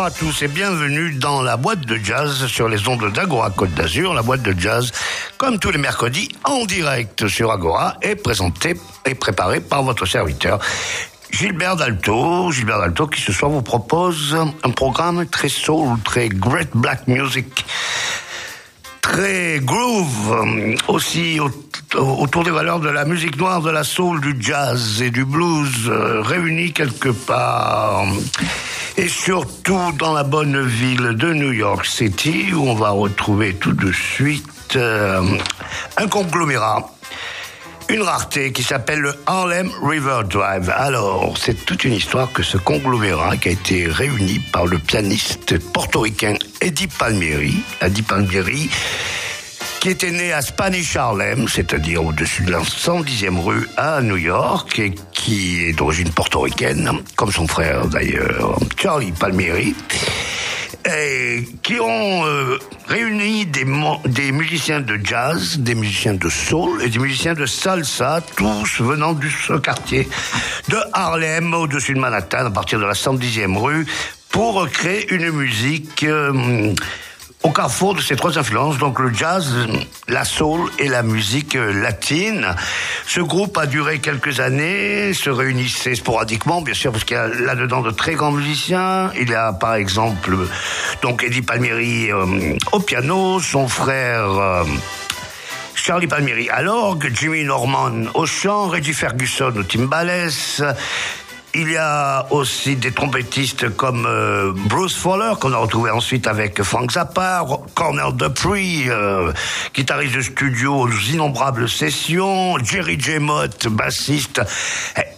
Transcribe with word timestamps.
Bonsoir 0.00 0.16
à 0.16 0.18
tous 0.18 0.42
et 0.44 0.48
bienvenue 0.48 1.12
dans 1.12 1.42
la 1.42 1.58
boîte 1.58 1.80
de 1.80 1.96
jazz 2.02 2.46
sur 2.46 2.70
les 2.70 2.88
ondes 2.88 3.12
d'Agora 3.12 3.50
Côte 3.50 3.74
d'Azur. 3.74 4.14
La 4.14 4.22
boîte 4.22 4.40
de 4.40 4.58
jazz, 4.58 4.92
comme 5.36 5.58
tous 5.58 5.70
les 5.72 5.76
mercredis, 5.76 6.30
en 6.44 6.64
direct 6.64 7.28
sur 7.28 7.52
Agora, 7.52 7.98
est 8.00 8.16
présentée 8.16 8.80
et 9.04 9.14
préparée 9.14 9.60
par 9.60 9.82
votre 9.82 10.06
serviteur. 10.06 10.58
Gilbert 11.30 11.76
Dalto, 11.76 12.50
Gilbert 12.50 12.78
Dalto 12.78 13.08
qui 13.08 13.20
ce 13.20 13.30
soir 13.30 13.50
vous 13.50 13.60
propose 13.60 14.34
un 14.64 14.70
programme 14.70 15.26
très 15.26 15.50
soul, 15.50 15.98
très 16.02 16.30
great 16.30 16.70
black 16.72 17.06
music, 17.06 17.66
très 19.02 19.60
groove, 19.60 20.72
aussi 20.88 21.38
autour 21.94 22.42
des 22.42 22.50
valeurs 22.50 22.80
de 22.80 22.88
la 22.88 23.04
musique 23.04 23.36
noire, 23.36 23.60
de 23.60 23.70
la 23.70 23.84
soul, 23.84 24.22
du 24.22 24.34
jazz 24.40 25.02
et 25.02 25.10
du 25.10 25.26
blues 25.26 25.88
euh, 25.88 26.22
réunis 26.22 26.72
quelque 26.72 27.10
part 27.10 28.06
et 28.96 29.08
surtout 29.08 29.92
dans 29.98 30.12
la 30.12 30.22
bonne 30.22 30.64
ville 30.64 31.14
de 31.14 31.32
New 31.32 31.52
York 31.52 31.86
City 31.86 32.52
où 32.52 32.68
on 32.68 32.74
va 32.74 32.90
retrouver 32.90 33.54
tout 33.54 33.72
de 33.72 33.92
suite 33.92 34.76
euh, 34.76 35.22
un 35.96 36.08
conglomérat 36.08 36.92
une 37.90 38.02
rareté 38.02 38.52
qui 38.52 38.62
s'appelle 38.62 39.00
le 39.00 39.14
Harlem 39.26 39.68
River 39.82 40.20
Drive. 40.28 40.72
Alors, 40.76 41.36
c'est 41.36 41.66
toute 41.66 41.84
une 41.84 41.94
histoire 41.94 42.32
que 42.32 42.44
ce 42.44 42.56
conglomérat 42.56 43.36
qui 43.36 43.48
a 43.48 43.52
été 43.52 43.88
réuni 43.88 44.38
par 44.52 44.66
le 44.66 44.78
pianiste 44.78 45.58
portoricain 45.72 46.34
Eddie 46.60 46.86
Palmieri, 46.86 47.56
Eddie 47.80 48.02
Palmieri, 48.02 48.70
qui 49.80 49.88
était 49.88 50.10
né 50.10 50.30
à 50.30 50.42
Spanish 50.42 50.94
Harlem, 50.94 51.48
c'est-à-dire 51.48 52.04
au-dessus 52.04 52.42
de 52.42 52.50
la 52.50 52.60
110e 52.60 53.40
rue 53.40 53.66
à 53.78 54.02
New 54.02 54.18
York, 54.18 54.78
et 54.78 54.94
qui 55.12 55.64
est 55.64 55.72
d'origine 55.72 56.10
portoricaine, 56.10 56.90
comme 57.16 57.32
son 57.32 57.48
frère 57.48 57.86
d'ailleurs, 57.86 58.58
Charlie 58.76 59.12
Palmieri, 59.12 59.74
et 60.84 61.48
qui 61.62 61.80
ont 61.80 62.26
euh, 62.26 62.58
réuni 62.88 63.46
des, 63.46 63.64
musiciens 64.32 64.80
de 64.80 65.00
jazz, 65.02 65.58
des 65.58 65.74
musiciens 65.74 66.14
de 66.14 66.28
soul 66.28 66.82
et 66.82 66.90
des 66.90 66.98
musiciens 66.98 67.34
de 67.34 67.46
salsa, 67.46 68.20
tous 68.36 68.82
venant 68.82 69.14
du 69.14 69.30
ce 69.30 69.54
quartier 69.54 70.06
de 70.68 70.76
Harlem, 70.92 71.54
au-dessus 71.54 71.94
de 71.94 72.00
Manhattan, 72.00 72.46
à 72.46 72.50
partir 72.50 72.78
de 72.80 72.84
la 72.84 72.92
110e 72.92 73.56
rue, 73.56 73.86
pour 74.28 74.68
créer 74.68 75.10
une 75.10 75.30
musique... 75.30 76.02
Euh, 76.02 76.74
au 77.42 77.50
carrefour 77.50 77.94
de 77.94 78.00
ces 78.00 78.16
trois 78.16 78.38
influences, 78.38 78.78
donc 78.78 78.98
le 78.98 79.12
jazz, 79.12 79.66
la 80.08 80.24
soul 80.24 80.70
et 80.78 80.88
la 80.88 81.02
musique 81.02 81.54
latine. 81.54 82.54
Ce 83.06 83.20
groupe 83.20 83.56
a 83.56 83.66
duré 83.66 83.98
quelques 83.98 84.40
années, 84.40 85.14
se 85.14 85.30
réunissait 85.30 85.94
sporadiquement, 85.94 86.60
bien 86.60 86.74
sûr, 86.74 86.92
parce 86.92 87.04
qu'il 87.04 87.16
y 87.16 87.20
a 87.20 87.28
là-dedans 87.28 87.80
de 87.80 87.90
très 87.90 88.14
grands 88.14 88.32
musiciens. 88.32 89.10
Il 89.18 89.30
y 89.30 89.34
a 89.34 89.52
par 89.52 89.74
exemple 89.74 90.36
donc 91.02 91.22
Eddie 91.22 91.42
Palmieri 91.42 92.12
euh, 92.12 92.56
au 92.72 92.80
piano, 92.80 93.40
son 93.40 93.68
frère 93.68 94.28
euh, 94.28 94.64
Charlie 95.74 96.06
Palmieri 96.06 96.50
à 96.50 96.60
l'orgue, 96.60 97.10
Jimmy 97.14 97.44
Norman 97.44 98.10
au 98.14 98.26
chant, 98.26 98.68
Reggie 98.68 98.92
Ferguson 98.92 99.52
au 99.56 99.62
timbales, 99.62 100.30
il 101.54 101.70
y 101.70 101.76
a 101.76 102.26
aussi 102.30 102.76
des 102.76 102.92
trompettistes 102.92 103.74
comme 103.76 104.06
euh, 104.06 104.52
Bruce 104.54 104.96
Fowler, 104.96 105.32
qu'on 105.40 105.52
a 105.52 105.56
retrouvé 105.56 105.90
ensuite 105.90 106.26
avec 106.26 106.62
Frank 106.62 106.92
Zappa, 106.92 107.44
Cornel 107.74 108.14
Dupree, 108.14 108.84
euh, 108.88 109.32
guitariste 109.74 110.14
de 110.14 110.22
studio 110.22 110.74
aux 110.74 110.90
innombrables 111.12 111.68
sessions, 111.68 112.56
Jerry 112.62 112.98
J. 113.00 113.18
Mott, 113.18 113.66
bassiste, 113.66 114.40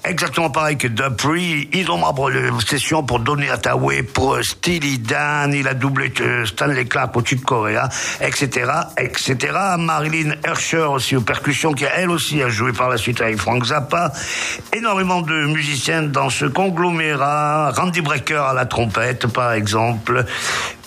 exactement 0.05 0.51
pareil 0.51 0.77
que 0.77 0.89
Dupree, 0.89 1.69
innombrables 1.73 2.51
sessions 2.67 3.03
pour 3.03 3.21
Donny 3.21 3.49
Hathaway, 3.49 4.03
pour 4.03 4.39
Steely 4.43 4.99
Dan, 4.99 5.53
il 5.55 5.67
a 5.69 5.75
doublé 5.75 6.13
euh, 6.21 6.45
Stanley 6.45 6.85
Clark 6.87 7.17
au 7.17 7.23
Chick 7.25 7.45
Corea, 7.45 7.89
etc., 8.21 8.71
etc. 8.99 9.37
Marilyn 9.79 10.35
Hersher 10.45 10.85
aussi 10.85 11.17
aux 11.17 11.21
percussions, 11.21 11.73
qui 11.73 11.85
elle 11.85 12.11
aussi 12.11 12.43
a 12.43 12.49
joué 12.49 12.73
par 12.73 12.89
la 12.89 12.97
suite 12.97 13.21
avec 13.21 13.37
Frank 13.39 13.65
Zappa. 13.65 14.13
Énormément 14.73 15.23
de 15.23 15.47
musiciens 15.47 16.03
dans 16.03 16.31
ce 16.31 16.47
conglomérat, 16.47 17.73
Randy 17.73 18.01
Brecker 18.01 18.43
à 18.43 18.55
la 18.55 18.67
trompette 18.67 19.27
par 19.27 19.53
exemple, 19.53 20.25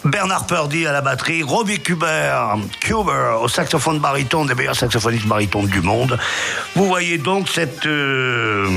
Bernard 0.05 0.45
Purdy 0.45 0.85
à 0.85 0.91
la 0.91 1.01
batterie, 1.01 1.41
Robbie 1.41 1.79
Kuber, 1.79 2.37
Kuber 2.79 3.39
au 3.41 3.47
saxophone 3.47 3.97
baryton, 3.97 4.45
des 4.45 4.53
meilleurs 4.53 4.75
saxophonistes 4.75 5.25
barytons 5.25 5.63
du 5.63 5.81
monde. 5.81 6.19
Vous 6.75 6.85
voyez 6.85 7.17
donc 7.17 7.49
cette 7.49 7.87
euh, 7.87 8.67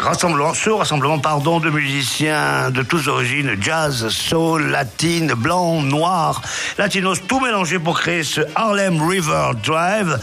rassemblement, 0.00 0.54
ce 0.54 0.70
rassemblement, 0.70 1.20
pardon, 1.20 1.60
de 1.60 1.70
musiciens 1.70 2.72
de 2.72 2.82
toutes 2.82 3.06
origines, 3.06 3.56
jazz, 3.60 4.08
soul, 4.08 4.66
latine, 4.66 5.34
blanc, 5.34 5.82
noir, 5.82 6.42
latinos, 6.78 7.20
tout 7.28 7.38
mélangé 7.38 7.78
pour 7.78 8.00
créer 8.00 8.24
ce 8.24 8.40
Harlem 8.56 9.00
River 9.00 9.50
Drive, 9.64 10.18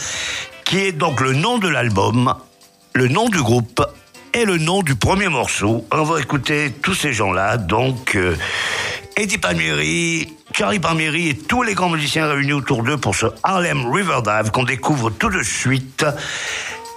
qui 0.66 0.79
est 0.79 0.91
donc 0.91 1.22
le 1.22 1.31
nom 1.31 1.57
de 1.57 1.69
l'album, 1.69 2.35
le 2.94 3.07
nom 3.07 3.29
du 3.29 3.41
groupe 3.41 3.81
et 4.34 4.44
le 4.44 4.57
nom 4.57 4.81
du 4.84 4.95
premier 4.95 5.29
morceau. 5.29 5.85
On 5.94 6.03
va 6.03 6.19
écouter 6.19 6.73
tous 6.81 6.94
ces 6.94 7.13
gens-là, 7.13 7.55
donc 7.55 8.17
euh, 8.17 8.35
Eddie 9.18 9.38
Palmieri, 9.38 10.34
Charlie 10.53 10.80
Palmieri 10.80 11.30
et 11.30 11.38
tous 11.38 11.64
les 11.64 11.74
grands 11.74 11.90
musiciens 11.90 12.28
réunis 12.28 12.52
autour 12.52 12.84
d'eux 12.84 12.98
pour 12.98 13.16
ce 13.16 13.28
Harlem 13.44 13.86
River 13.90 14.20
Drive 14.22 14.52
qu'on 14.52 14.64
découvre 14.64 15.09
tout 15.09 15.30
de 15.30 15.42
suite 15.42 16.06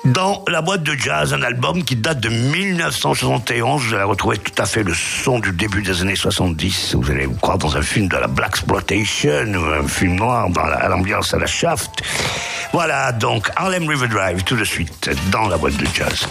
dans 0.04 0.42
la 0.48 0.60
boîte 0.60 0.82
de 0.82 0.94
jazz, 0.94 1.32
un 1.32 1.42
album 1.42 1.84
qui 1.84 1.94
date 1.94 2.18
de 2.18 2.28
1971. 2.28 3.82
Vous 3.84 3.94
allez 3.94 4.02
retrouver 4.02 4.38
tout 4.38 4.60
à 4.60 4.66
fait 4.66 4.82
le 4.82 4.94
son 4.94 5.38
du 5.38 5.52
début 5.52 5.82
des 5.82 6.02
années 6.02 6.16
70. 6.16 6.96
Vous 6.96 7.08
allez 7.08 7.26
vous 7.26 7.36
croire 7.36 7.58
dans 7.58 7.76
un 7.76 7.82
film 7.82 8.08
de 8.08 8.16
la 8.16 8.26
Black 8.26 8.50
Exploitation 8.50 9.52
ou 9.54 9.64
un 9.64 9.86
film 9.86 10.16
noir 10.16 10.50
dans 10.50 10.66
l'ambiance 10.88 11.34
à 11.34 11.38
la 11.38 11.46
Shaft. 11.46 12.02
Voilà 12.72 13.12
donc 13.12 13.48
Harlem 13.54 13.88
River 13.88 14.08
Drive 14.08 14.42
tout 14.42 14.56
de 14.56 14.64
suite 14.64 15.08
dans 15.30 15.46
la 15.46 15.56
boîte 15.56 15.76
de 15.76 15.86
jazz. 15.94 16.26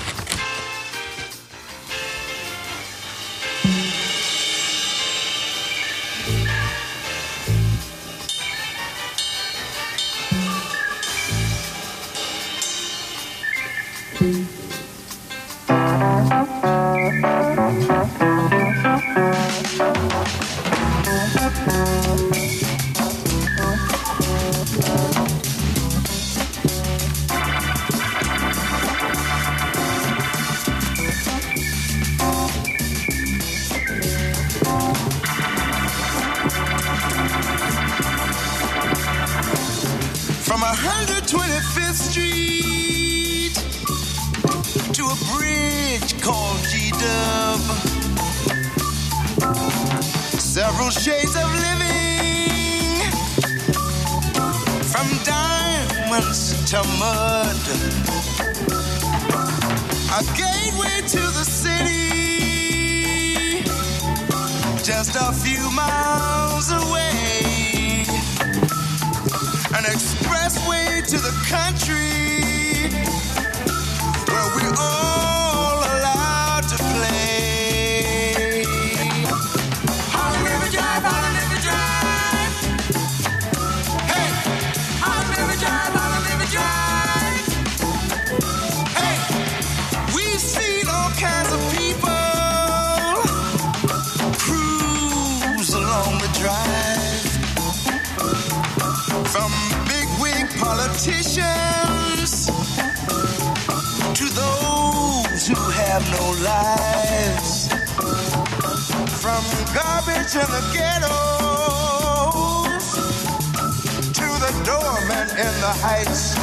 Heights. 115.88 116.36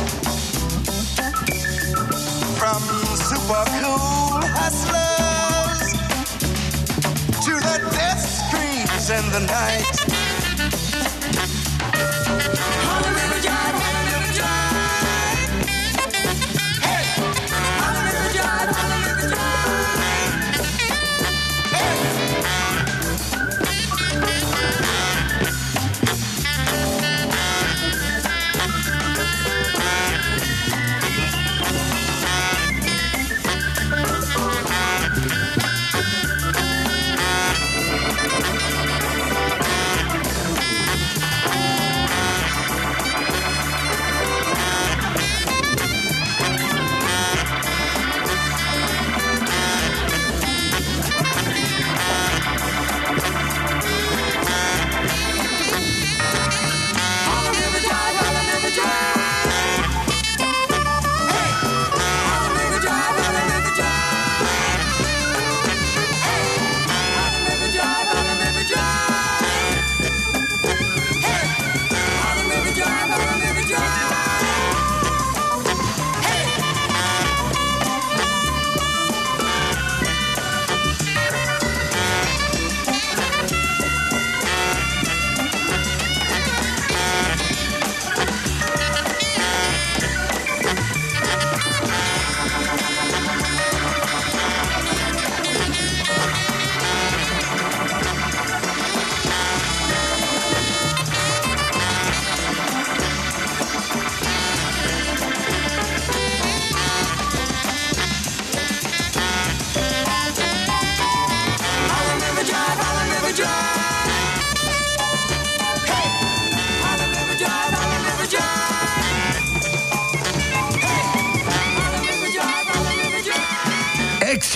From 2.58 2.82
super 3.28 3.64
cool 3.80 4.40
hustlers 4.58 5.92
to 7.44 7.52
the 7.68 7.76
death 7.92 8.22
streets 8.24 9.10
in 9.10 9.24
the 9.32 9.40
night. 9.46 10.24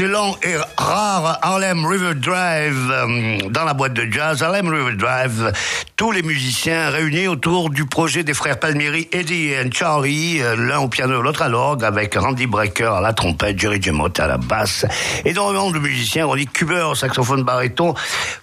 Excellent 0.08 0.36
et 0.42 0.56
rare 0.78 1.38
Harlem 1.42 1.84
River 1.84 2.14
Drive 2.14 2.90
euh, 2.90 3.50
dans 3.50 3.64
la 3.64 3.74
boîte 3.74 3.92
de 3.92 4.10
jazz. 4.10 4.42
Harlem 4.42 4.68
River 4.68 4.96
Drive, 4.96 5.52
tous 5.98 6.12
les 6.12 6.22
musiciens 6.22 6.90
réunis 6.90 7.26
autour 7.26 7.70
du 7.70 7.84
projet 7.84 8.22
des 8.22 8.32
frères 8.32 8.60
Palmieri, 8.60 9.08
Eddie 9.10 9.48
et 9.48 9.68
Charlie, 9.72 10.40
euh, 10.40 10.54
l'un 10.54 10.78
au 10.78 10.86
piano, 10.86 11.20
l'autre 11.20 11.42
à 11.42 11.48
l'orgue, 11.48 11.82
avec 11.82 12.14
Randy 12.14 12.46
Brecker 12.46 12.94
à 12.94 13.00
la 13.00 13.12
trompette, 13.12 13.58
Jerry 13.58 13.82
Gemot 13.82 14.08
à 14.18 14.28
la 14.28 14.38
basse, 14.38 14.86
énormément 15.24 15.72
de 15.72 15.80
musiciens, 15.80 16.26
Ronnie 16.26 16.46
Cuber 16.46 16.84
au 16.88 16.94
saxophone 16.94 17.42
baryton. 17.42 17.94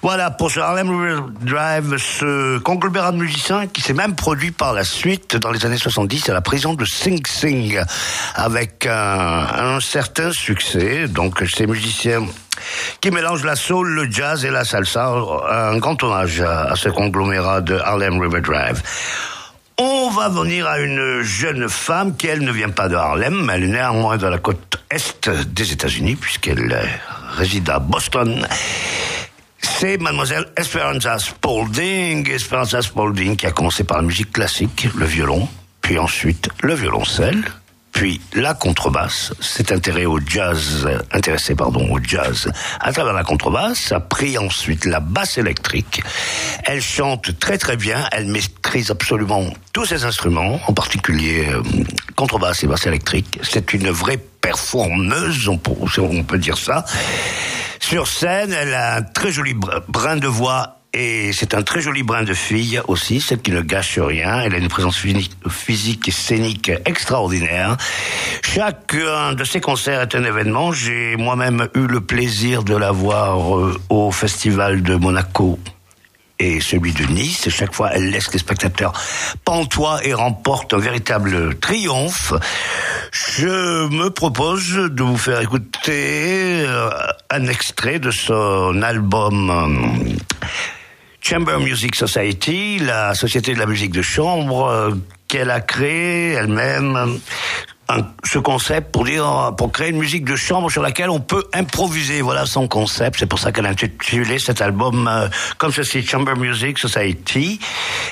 Voilà 0.02 0.32
pour 0.32 0.52
ce 0.52 0.60
Harlem 0.60 1.32
Drive, 1.44 1.96
ce 1.96 2.58
conglomérat 2.58 3.14
de 3.14 3.20
musiciens 3.20 3.68
qui 3.68 3.82
s'est 3.82 3.94
même 3.94 4.16
produit 4.16 4.52
par 4.52 4.74
la 4.74 4.84
suite 4.84 5.38
dans 5.38 5.52
les 5.52 5.66
années 5.66 5.78
70 5.78 6.28
à 6.30 6.34
la 6.34 6.42
prison 6.42 6.74
de 6.74 6.84
Sing 6.84 7.26
Sing, 7.26 7.80
avec 8.36 8.86
un, 8.86 9.48
un 9.76 9.80
certain 9.80 10.34
succès. 10.34 11.08
Donc 11.08 11.42
ces 11.50 11.68
musiciens 11.68 12.28
qui 13.02 13.12
mélange 13.12 13.44
la 13.44 13.56
soul, 13.56 13.90
le 13.90 14.12
jazz 14.12 14.46
et 14.46 14.52
la 14.52 14.64
salsa. 14.64 15.14
Un 15.50 15.78
grand 15.78 16.02
hommage 16.04 16.42
à, 16.42 16.74
ce 16.76 16.90
conglomérat 16.90 17.62
de 17.62 17.76
Harlem 17.76 18.20
River 18.20 18.42
Drive. 18.42 18.82
On 19.78 20.10
va 20.10 20.30
venir 20.30 20.68
à 20.68 20.80
une 20.80 21.22
jeune 21.22 21.68
femme 21.68 22.16
qui, 22.16 22.28
elle, 22.28 22.42
ne 22.42 22.52
vient 22.52 22.70
pas 22.70 22.88
de 22.88 22.96
Harlem, 22.96 23.50
elle 23.54 23.64
est 23.66 23.68
néanmoins 23.68 24.16
de 24.18 24.28
la 24.28 24.38
côte 24.38 24.78
est 24.90 25.30
des 25.30 25.74
États-Unis, 25.74 26.16
puisqu'elle 26.16 26.90
réside 27.36 27.70
à 27.70 27.80
Boston. 27.80 28.48
C'est 29.60 29.98
mademoiselle 29.98 30.46
Esperanza 30.56 31.20
Spalding. 31.20 32.30
Esperanza 32.30 32.82
Spalding 32.82 33.36
qui 33.36 33.46
a 33.46 33.52
commencé 33.52 33.84
par 33.84 33.98
la 33.98 34.04
musique 34.04 34.32
classique, 34.32 34.88
le 34.96 35.06
violon, 35.06 35.50
puis 35.82 35.98
ensuite 36.00 36.50
le 36.62 36.74
violoncelle, 36.76 37.44
puis 37.96 38.20
la 38.34 38.54
contrebasse 38.54 39.34
s'est 39.40 39.72
intéressée 39.72 40.06
au 40.06 40.20
jazz, 40.20 40.86
intéressé 41.14 41.56
pardon 41.56 41.90
au 41.90 42.00
jazz 42.04 42.52
à 42.82 42.92
travers 42.92 43.14
la 43.14 43.24
contrebasse, 43.24 43.94
a 43.94 44.02
pris 44.02 44.38
ensuite 44.38 44.84
la 44.84 45.00
basse 45.00 45.38
électrique. 45.38 46.04
Elle 46.66 46.82
chante 46.82 47.40
très 47.40 47.58
très 47.58 47.78
bien, 47.78 48.06
elle 48.12 48.26
maîtrise 48.26 48.92
absolument 48.92 49.46
tous 49.72 49.86
ses 49.86 50.04
instruments, 50.04 50.60
en 50.68 50.74
particulier 50.74 51.48
euh, 51.48 51.64
contrebasse 52.18 52.66
et 52.66 52.68
basse 52.68 52.86
électrique. 52.86 53.40
C'est 53.44 53.74
une 53.74 53.90
vraie 53.90 54.18
performeuse, 54.18 55.48
on 55.48 55.58
peut 55.58 56.38
dire 56.38 56.58
ça. 56.58 56.84
Sur 57.80 58.08
scène, 58.08 58.52
elle 58.52 58.74
a 58.74 58.96
un 58.98 59.04
très 59.04 59.32
joli 59.32 59.54
brin 59.88 60.18
de 60.18 60.28
voix 60.28 60.75
et 60.96 61.34
c'est 61.34 61.54
un 61.54 61.62
très 61.62 61.82
joli 61.82 62.04
brin 62.04 62.24
de 62.24 62.34
fille 62.34 62.82
aussi, 62.88 63.20
celle 63.20 63.42
qui 63.42 63.52
ne 63.52 63.60
gâche 63.60 64.00
rien. 64.00 64.40
Elle 64.40 64.56
a 64.56 64.58
une 64.58 64.70
présence 64.70 64.98
physique 64.98 66.08
et 66.08 66.12
scénique 66.12 66.72
extraordinaire. 66.86 67.76
Chacun 68.42 69.34
de 69.34 69.44
ses 69.44 69.60
concerts 69.60 70.02
est 70.02 70.16
un 70.16 70.24
événement. 70.24 70.72
J'ai 70.72 71.18
moi-même 71.18 71.68
eu 71.76 71.86
le 71.86 72.00
plaisir 72.00 72.64
de 72.64 72.76
la 72.78 72.92
voir 72.92 73.58
euh, 73.58 73.78
au 73.90 74.10
Festival 74.12 74.84
de 74.84 74.96
Monaco 74.96 75.60
et 76.40 76.62
celui 76.62 76.94
de 76.94 77.04
Nice. 77.04 77.50
Chaque 77.50 77.74
fois, 77.74 77.90
elle 77.94 78.10
laisse 78.10 78.32
les 78.32 78.40
spectateurs 78.40 78.94
pantois 79.44 80.00
et 80.06 80.14
remporte 80.14 80.74
un 80.74 80.80
véritable 80.80 81.56
triomphe. 81.60 82.34
Je 83.12 83.88
me 83.90 84.10
propose 84.10 84.76
de 84.92 85.04
vous 85.04 85.18
faire 85.18 85.42
écouter 85.42 86.64
euh, 86.66 86.90
un 87.30 87.48
extrait 87.48 88.00
de 88.00 88.12
son 88.12 88.82
album 88.82 90.16
Chamber 91.28 91.60
Music 91.60 91.96
Society, 91.96 92.78
la 92.78 93.16
société 93.16 93.56
de 93.56 93.60
la 93.60 93.66
musique 93.66 93.92
de 93.92 94.04
chambre 94.04 94.68
euh, 94.68 94.92
qu'elle 95.28 95.50
a 95.50 95.60
créée 95.60 96.34
elle-même. 96.34 97.20
ce 98.24 98.38
concept 98.38 98.92
pour 98.92 99.06
dire 99.06 99.54
pour 99.58 99.72
créer 99.72 99.90
une 99.90 99.98
musique 99.98 100.24
de 100.24 100.36
chambre 100.36 100.70
sur 100.70 100.84
laquelle 100.84 101.10
on 101.10 101.20
peut 101.20 101.44
improviser. 101.52 102.22
Voilà 102.22 102.46
son 102.46 102.68
concept. 102.68 103.18
C'est 103.18 103.26
pour 103.26 103.40
ça 103.40 103.52
qu'elle 103.52 103.66
a 103.66 103.70
intitulé 103.70 104.38
cet 104.38 104.62
album 104.62 105.08
euh, 105.08 105.28
comme 105.58 105.72
ceci 105.72 106.06
Chamber 106.06 106.36
Music 106.36 106.78
Society. 106.78 107.60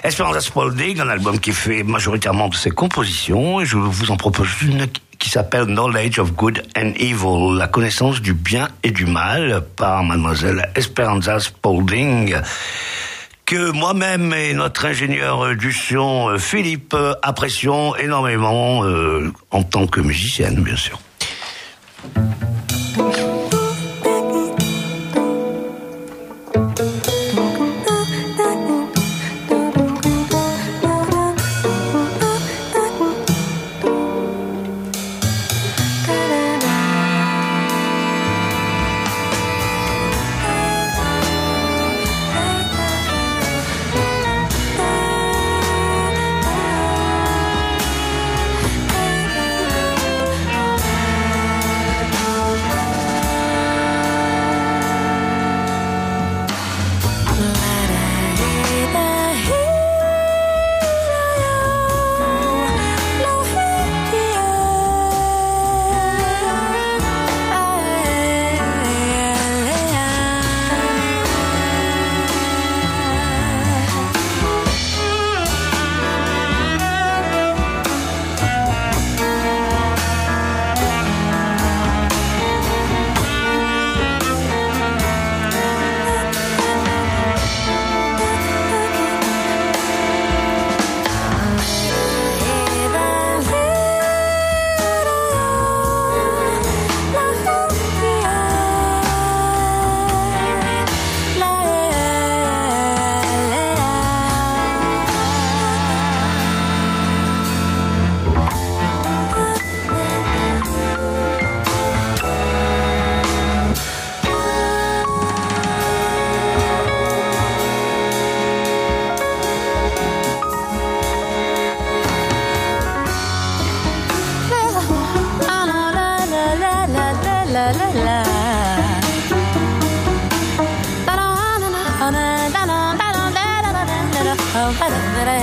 Esperanza 0.03 0.41
Spalding 0.41 0.99
un 0.99 1.09
album 1.09 1.39
qui 1.39 1.51
fait 1.51 1.83
majoritairement 1.83 2.49
de 2.49 2.55
ses 2.55 2.71
compositions. 2.71 3.61
Et 3.61 3.65
je 3.67 3.77
vous 3.77 4.09
en 4.09 4.17
propose 4.17 4.49
une 4.63 4.87
qui 5.23 5.29
s'appelle 5.29 5.67
Knowledge 5.67 6.19
of 6.19 6.33
Good 6.33 6.63
and 6.75 6.91
Evil, 6.97 7.57
la 7.57 7.67
connaissance 7.67 8.21
du 8.21 8.33
bien 8.33 8.67
et 8.83 8.91
du 8.91 9.05
mal 9.05 9.63
par 9.77 10.03
mademoiselle 10.03 10.69
Esperanza 10.75 11.39
Spalding 11.39 12.35
que 13.45 13.71
moi-même 13.71 14.33
et 14.33 14.53
notre 14.53 14.83
ingénieur 14.85 15.55
du 15.55 15.71
son 15.71 16.37
Philippe 16.37 16.97
apprécions 17.21 17.95
énormément 17.95 18.83
euh, 18.83 19.31
en 19.51 19.63
tant 19.63 19.87
que 19.87 20.01
musicienne, 20.01 20.61
bien 20.61 20.75
sûr. 20.75 20.99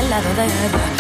al 0.00 0.09
lado 0.09 0.35
de 0.35 0.45
ella 0.47 1.00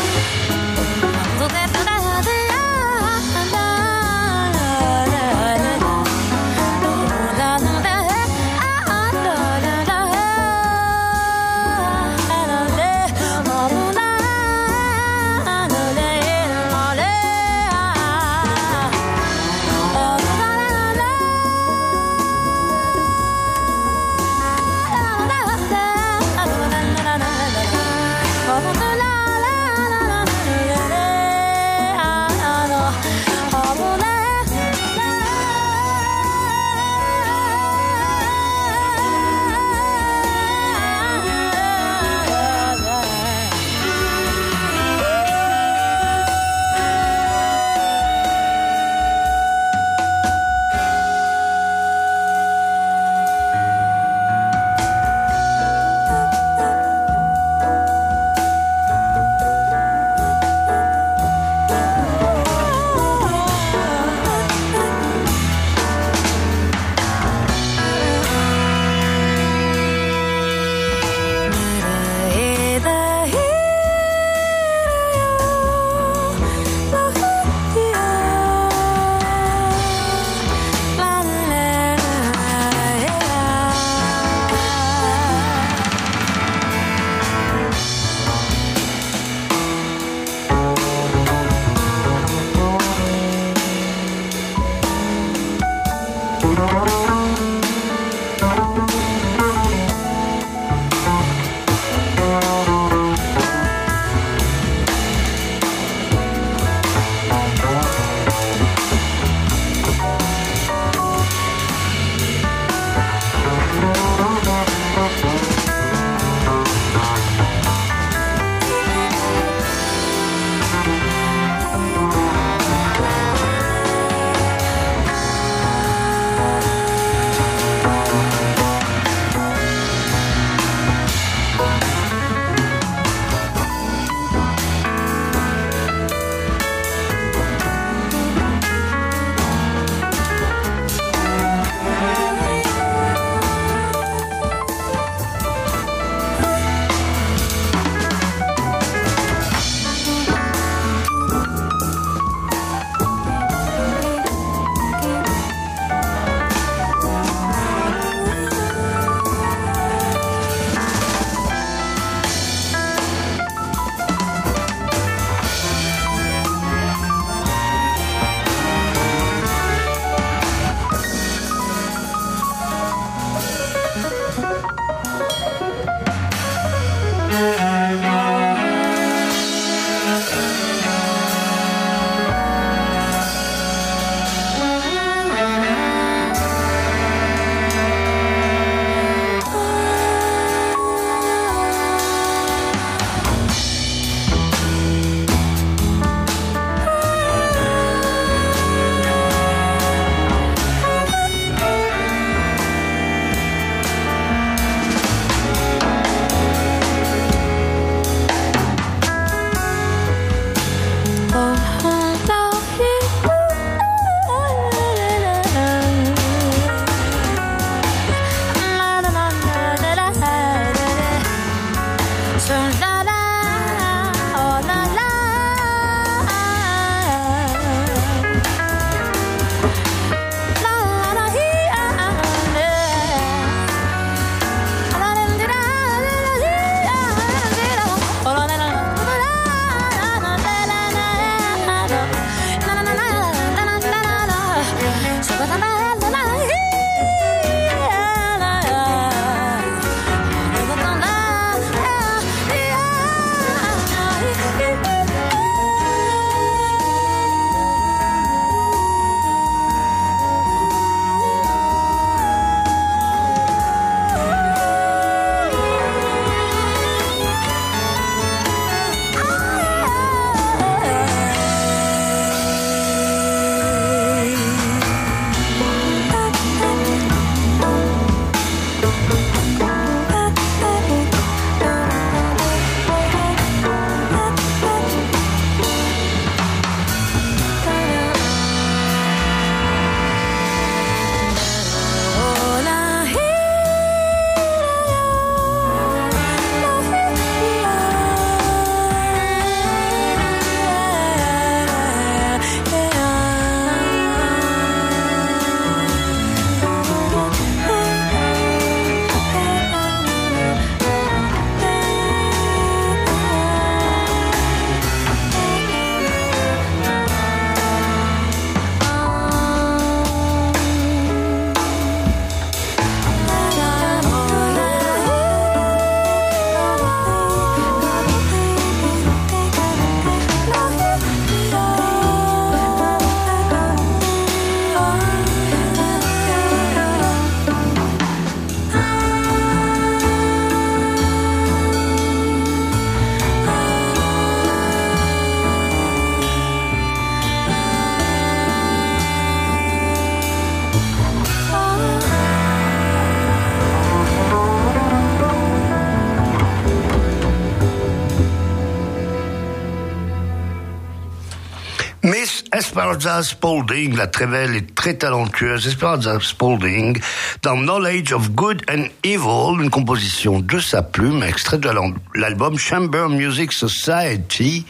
Esperanza 362.70 363.20
Spalding, 363.24 363.96
la 363.96 364.06
très 364.06 364.28
belle 364.28 364.54
et 364.54 364.64
très 364.64 364.94
talentueuse 364.94 365.66
Esperanza 365.66 366.20
Spalding, 366.20 367.00
dans 367.42 367.56
Knowledge 367.56 368.12
of 368.12 368.30
Good 368.30 368.62
and 368.70 368.84
Evil, 369.02 369.60
une 369.60 369.70
composition 369.70 370.38
de 370.38 370.60
sa 370.60 370.80
plume, 370.80 371.24
extrait 371.24 371.58
de 371.58 371.68
l'album 372.14 372.56
Chamber 372.56 373.08
Music 373.08 373.52
Society. 373.52 374.64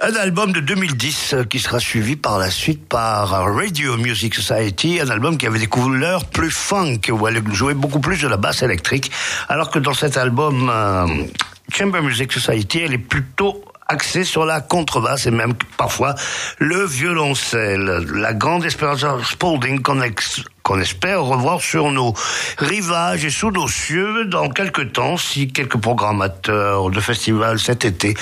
Un 0.00 0.14
album 0.14 0.52
de 0.52 0.60
2010 0.60 1.34
euh, 1.34 1.44
qui 1.44 1.58
sera 1.58 1.78
suivi 1.78 2.16
par 2.16 2.38
la 2.38 2.50
suite 2.50 2.88
par 2.88 3.28
Radio 3.28 3.98
Music 3.98 4.34
Society, 4.34 4.98
un 4.98 5.10
album 5.10 5.36
qui 5.36 5.46
avait 5.46 5.58
des 5.58 5.66
couleurs 5.66 6.24
plus 6.24 6.50
funk, 6.50 7.00
où 7.10 7.28
elle 7.28 7.42
jouait 7.52 7.74
beaucoup 7.74 8.00
plus 8.00 8.22
de 8.22 8.28
la 8.28 8.38
basse 8.38 8.62
électrique, 8.62 9.10
alors 9.50 9.70
que 9.70 9.78
dans 9.78 9.92
cet 9.92 10.16
album 10.16 10.70
euh, 10.72 11.06
Chamber 11.70 12.00
Music 12.00 12.32
Society, 12.32 12.78
elle 12.78 12.94
est 12.94 12.98
plutôt 12.98 13.62
axée 13.88 14.24
sur 14.24 14.44
la 14.44 14.60
contrebasse 14.60 15.26
et 15.26 15.30
même 15.30 15.54
parfois 15.78 16.14
le 16.58 16.84
violoncelle. 16.84 18.06
La 18.14 18.34
grande 18.34 18.66
Esperanza 18.66 19.16
Spalding 19.24 19.80
qu'on 19.80 20.78
espère 20.78 21.22
revoir 21.24 21.62
sur 21.62 21.90
nos 21.90 22.12
rivages 22.58 23.24
et 23.24 23.30
sous 23.30 23.50
nos 23.50 23.66
cieux 23.66 24.26
dans 24.26 24.50
quelques 24.50 24.92
temps 24.92 25.16
si 25.16 25.50
quelques 25.50 25.78
programmateurs 25.78 26.90
de 26.90 27.00
festivals 27.00 27.58
cet 27.58 27.86
été 27.86 28.14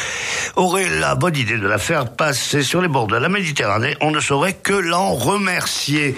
auraient 0.54 0.88
la 1.00 1.16
bonne 1.16 1.36
idée 1.36 1.58
de 1.58 1.66
la 1.66 1.78
faire 1.78 2.12
passer 2.12 2.62
sur 2.62 2.80
les 2.80 2.88
bords 2.88 3.08
de 3.08 3.16
la 3.16 3.28
Méditerranée. 3.28 3.96
On 4.00 4.12
ne 4.12 4.20
saurait 4.20 4.54
que 4.54 4.72
l'en 4.72 5.14
remercier. 5.14 6.14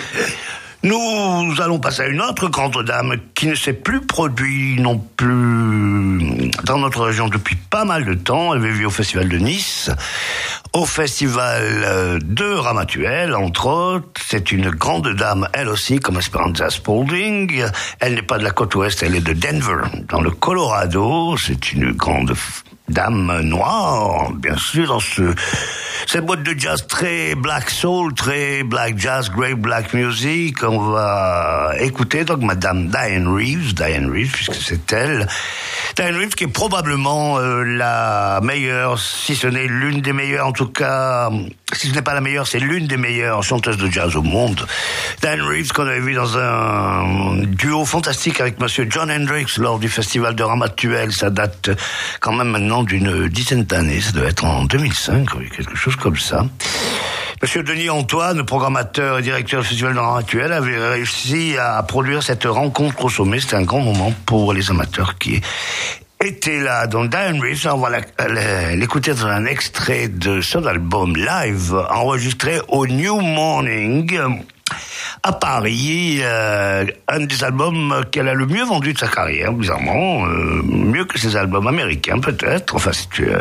Nous 0.85 1.55
allons 1.61 1.81
passer 1.81 2.03
à 2.03 2.07
une 2.07 2.21
autre 2.21 2.49
grande 2.49 2.85
dame 2.85 3.17
qui 3.35 3.49
ne 3.49 3.57
s'est 3.57 3.73
plus 3.73 4.01
produit 4.01 4.81
non 4.81 4.99
plus 5.17 6.53
dans 6.63 6.79
notre 6.79 7.03
région 7.03 7.27
depuis 7.27 7.57
pas 7.57 7.85
mal 7.85 8.05
de 8.05 8.15
temps. 8.15 8.55
Elle 8.55 8.61
avait 8.61 8.71
vu 8.71 8.87
au 8.87 8.91
Festival 8.91 9.29
de 9.29 9.39
Nice, 9.39 9.91
au 10.73 10.87
Festival 10.87 11.63
euh, 11.65 12.19
de 12.23 12.45
Ramatuel, 12.45 13.35
entre 13.35 13.67
autres. 13.67 14.21
C'est 14.25 14.53
une 14.53 14.71
grande 14.71 15.09
dame, 15.15 15.49
elle 15.53 15.69
aussi, 15.69 15.99
comme 15.99 16.19
Esperanza 16.19 16.71
Spalding. 16.71 17.65
Elle 17.99 18.15
n'est 18.15 18.23
pas 18.23 18.39
de 18.39 18.45
la 18.45 18.53
côte 18.53 18.77
ouest, 18.77 19.03
elle 19.03 19.17
est 19.17 19.21
de 19.21 19.33
Denver, 19.33 19.83
dans 20.09 20.21
le 20.21 20.31
Colorado. 20.31 21.37
C'est 21.39 21.73
une 21.73 21.91
grande 21.91 22.35
dame 22.89 23.41
noire, 23.41 24.31
bien 24.33 24.57
sûr, 24.57 24.87
dans 24.87 25.01
ce 25.01 25.35
cette 26.07 26.25
boîte 26.25 26.43
de 26.43 26.59
jazz 26.59 26.87
très 26.87 27.35
black 27.35 27.71
soul, 27.71 28.15
très 28.15 28.63
black 28.63 28.99
jazz, 28.99 29.31
great 29.31 29.57
black 29.57 29.95
music. 29.95 30.63
On 30.63 30.79
va 30.91 31.73
écouter 31.81 32.25
donc 32.25 32.41
Madame 32.43 32.89
Diane 32.89 33.29
Reeves, 33.29 33.75
Diane 33.75 34.11
Reeves, 34.11 34.33
puisque 34.33 34.55
c'est 34.55 34.93
elle. 34.93 35.27
Diane 35.97 36.17
Reeves 36.17 36.35
qui 36.35 36.45
est 36.45 36.53
probablement 36.53 37.39
euh, 37.39 37.63
la 37.63 38.41
meilleure, 38.43 38.99
si 38.99 39.35
ce 39.35 39.47
n'est 39.47 39.67
l'une 39.67 40.01
des 40.01 40.13
meilleures, 40.13 40.47
en 40.47 40.53
tout 40.53 40.69
cas, 40.69 41.31
si 41.73 41.89
ce 41.89 41.95
n'est 41.95 42.03
pas 42.03 42.15
la 42.15 42.21
meilleure, 42.21 42.47
c'est 42.47 42.61
l'une 42.61 42.87
des 42.87 42.97
meilleures 42.97 43.43
chanteuses 43.43 43.79
de 43.79 43.91
jazz 43.91 44.17
au 44.17 44.23
monde. 44.23 44.67
Diane 45.21 45.43
Reeves 45.43 45.73
qu'on 45.73 45.87
avait 45.87 46.01
vu 46.01 46.15
dans 46.15 46.39
un 46.39 47.37
duo 47.45 47.85
fantastique 47.85 48.41
avec 48.41 48.61
Monsieur 48.61 48.87
John 48.89 49.11
Hendricks 49.11 49.57
lors 49.59 49.79
du 49.79 49.89
festival 49.89 50.35
de 50.35 50.43
Ramatuel. 50.43 51.13
Ça 51.13 51.31
date 51.31 51.71
quand 52.21 52.33
même 52.33 52.49
maintenant 52.49 52.83
d'une 52.83 53.29
dizaine 53.29 53.65
d'années. 53.65 54.01
Ça 54.01 54.13
doit 54.13 54.29
être 54.29 54.45
en 54.45 54.65
2005, 54.65 55.27
quelque 55.57 55.77
chose 55.77 55.88
comme 55.97 56.17
ça. 56.17 56.45
Monsieur 57.41 57.63
Denis 57.63 57.89
Antoine, 57.89 58.45
programmateur 58.45 59.21
et 59.21 59.23
directeur 59.23 59.63
du 59.63 59.69
Festival 59.69 59.95
de 59.95 60.01
actuel, 60.01 60.53
avait 60.53 60.77
réussi 60.77 61.57
à 61.57 61.81
produire 61.85 62.23
cette 62.23 62.45
rencontre 62.45 63.05
au 63.05 63.09
sommet. 63.09 63.39
C'était 63.39 63.55
un 63.55 63.63
grand 63.63 63.81
moment 63.81 64.13
pour 64.27 64.53
les 64.53 64.71
amateurs 64.71 65.19
qui 65.19 65.41
étaient 66.25 66.61
là. 66.61 66.89
Donc 66.89 67.11
Diane 67.11 67.41
Reeves, 67.41 67.69
on 67.73 67.79
va 67.79 68.01
l'écouter 68.75 69.15
dans 69.15 69.27
un 69.27 69.47
extrait 69.47 70.09
de 70.09 70.41
son 70.41 70.67
album 70.67 71.15
live 71.15 71.77
enregistré 71.91 72.61
au 72.67 72.89
New 72.89 73.21
Morning 73.21 74.19
à 75.23 75.33
Paris, 75.33 76.21
euh, 76.23 76.87
un 77.09 77.21
des 77.21 77.45
albums 77.45 78.05
qu'elle 78.11 78.29
a 78.29 78.35
le 78.35 78.47
mieux 78.47 78.65
vendu 78.65 78.93
de 78.93 78.99
sa 78.99 79.09
carrière, 79.09 79.53
bizarrement, 79.53 80.27
euh, 80.27 80.63
mieux 80.65 81.05
que 81.05 81.19
ses 81.19 81.37
albums 81.37 81.67
américains 81.67 82.19
peut-être. 82.19 82.77
Enfin, 82.77 82.91
c'est 82.93 83.29
euh, 83.29 83.41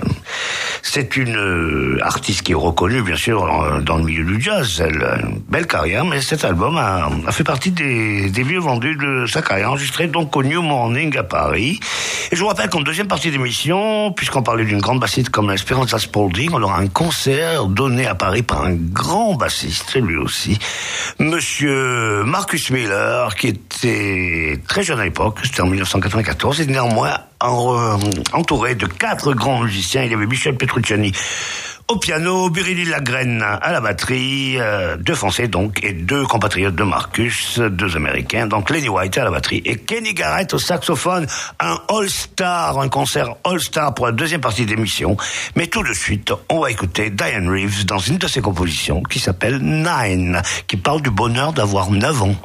c'est 0.82 1.18
une 1.18 1.36
euh, 1.36 2.00
artiste 2.02 2.44
qui 2.44 2.54
est 2.54 2.56
reconnue, 2.56 3.02
bien 3.02 3.16
sûr, 3.16 3.82
dans 3.82 3.98
le 3.98 4.04
milieu 4.04 4.24
du 4.24 4.42
jazz. 4.42 4.84
Elle 4.86 5.04
a 5.04 5.20
une 5.20 5.40
belle 5.48 5.68
carrière, 5.68 6.06
mais 6.06 6.22
cet 6.22 6.46
album 6.46 6.78
a, 6.78 7.10
a 7.26 7.32
fait 7.32 7.44
partie 7.44 7.72
des, 7.72 8.30
des 8.30 8.44
mieux 8.44 8.60
vendus 8.60 8.96
de 8.96 9.26
sa 9.26 9.42
carrière, 9.42 9.72
enregistré 9.72 10.08
donc 10.08 10.36
au 10.36 10.44
New 10.44 10.62
Morning 10.62 11.16
à 11.18 11.24
Paris. 11.24 11.80
Et 12.32 12.36
je 12.36 12.42
vous 12.42 12.48
rappelle 12.48 12.70
qu'en 12.70 12.82
deuxième 12.82 13.08
partie 13.08 13.32
d'émission, 13.32 14.12
puisqu'on 14.12 14.44
parlait 14.44 14.66
d'une 14.66 14.82
grande 14.82 15.00
bassiste 15.00 15.30
comme 15.30 15.52
Esperanza 15.52 16.00
Spalding, 16.00 16.52
on 16.54 16.62
aura 16.62 16.80
un 16.80 16.88
concert 16.88 17.66
donné 17.66 18.06
à 18.06 18.16
Paris 18.16 18.44
par 18.44 18.64
un 18.64 18.74
grand 18.74 19.36
bassiste, 19.36 19.96
lui 19.96 20.18
aussi, 20.18 20.58
Monsieur 21.20 22.24
Marcus 22.26 22.70
Miller, 22.70 23.34
qui 23.36 23.48
était 23.48 24.60
très 24.68 24.84
jeune 24.84 25.00
à 25.00 25.04
l'époque, 25.04 25.40
c'était 25.44 25.62
en 25.62 25.66
1994, 25.66 26.62
et 26.62 26.68
néanmoins 26.68 27.18
entouré 27.40 28.76
de 28.76 28.86
quatre 28.86 29.34
grands 29.34 29.64
musiciens. 29.64 30.04
Il 30.04 30.12
y 30.12 30.14
avait 30.14 30.28
Michel 30.28 30.56
Petrucciani 30.58 31.12
au 31.90 31.96
piano, 31.96 32.50
Birilli 32.50 32.86
Lagrène 32.86 33.42
à 33.42 33.72
la 33.72 33.80
batterie, 33.80 34.58
euh, 34.60 34.98
deux 34.98 35.16
Français 35.16 35.48
donc, 35.48 35.84
et 35.84 35.94
deux 35.94 36.26
compatriotes 36.26 36.76
de 36.76 36.84
Marcus, 36.84 37.60
deux 37.60 37.96
Américains, 37.96 38.48
donc 38.48 38.70
Lenny 38.70 38.90
White 38.90 39.18
à 39.18 39.24
la 39.24 39.32
batterie 39.32 39.62
et 39.64 39.78
Kenny 39.78 40.14
Garrett 40.14 40.54
au 40.54 40.60
saxophone, 40.60 41.28
un 41.60 41.80
All-Star, 41.90 42.80
un 42.80 42.90
concert 42.90 43.36
All-Star 43.46 43.94
pour 43.94 44.06
la 44.06 44.12
deuxième 44.12 44.42
partie 44.42 44.66
d'émission. 44.66 45.16
Mais 45.56 45.68
tout 45.68 45.84
de 45.84 45.94
suite, 45.94 46.34
on 46.50 46.60
va 46.60 46.72
écouter 46.72 47.10
Diane 47.10 47.50
Reeves 47.50 47.86
dans 47.86 48.00
une 48.00 48.18
de 48.18 48.28
ses 48.28 48.42
compositions 48.42 49.02
qui 49.04 49.20
s'appelle 49.20 49.60
Nine, 49.60 50.42
qui 50.68 50.76
parle 50.76 51.02
du 51.02 51.10
bonheur 51.10 51.54
d'avoir 51.54 51.90
9 51.90 52.24
ans. 52.24 52.36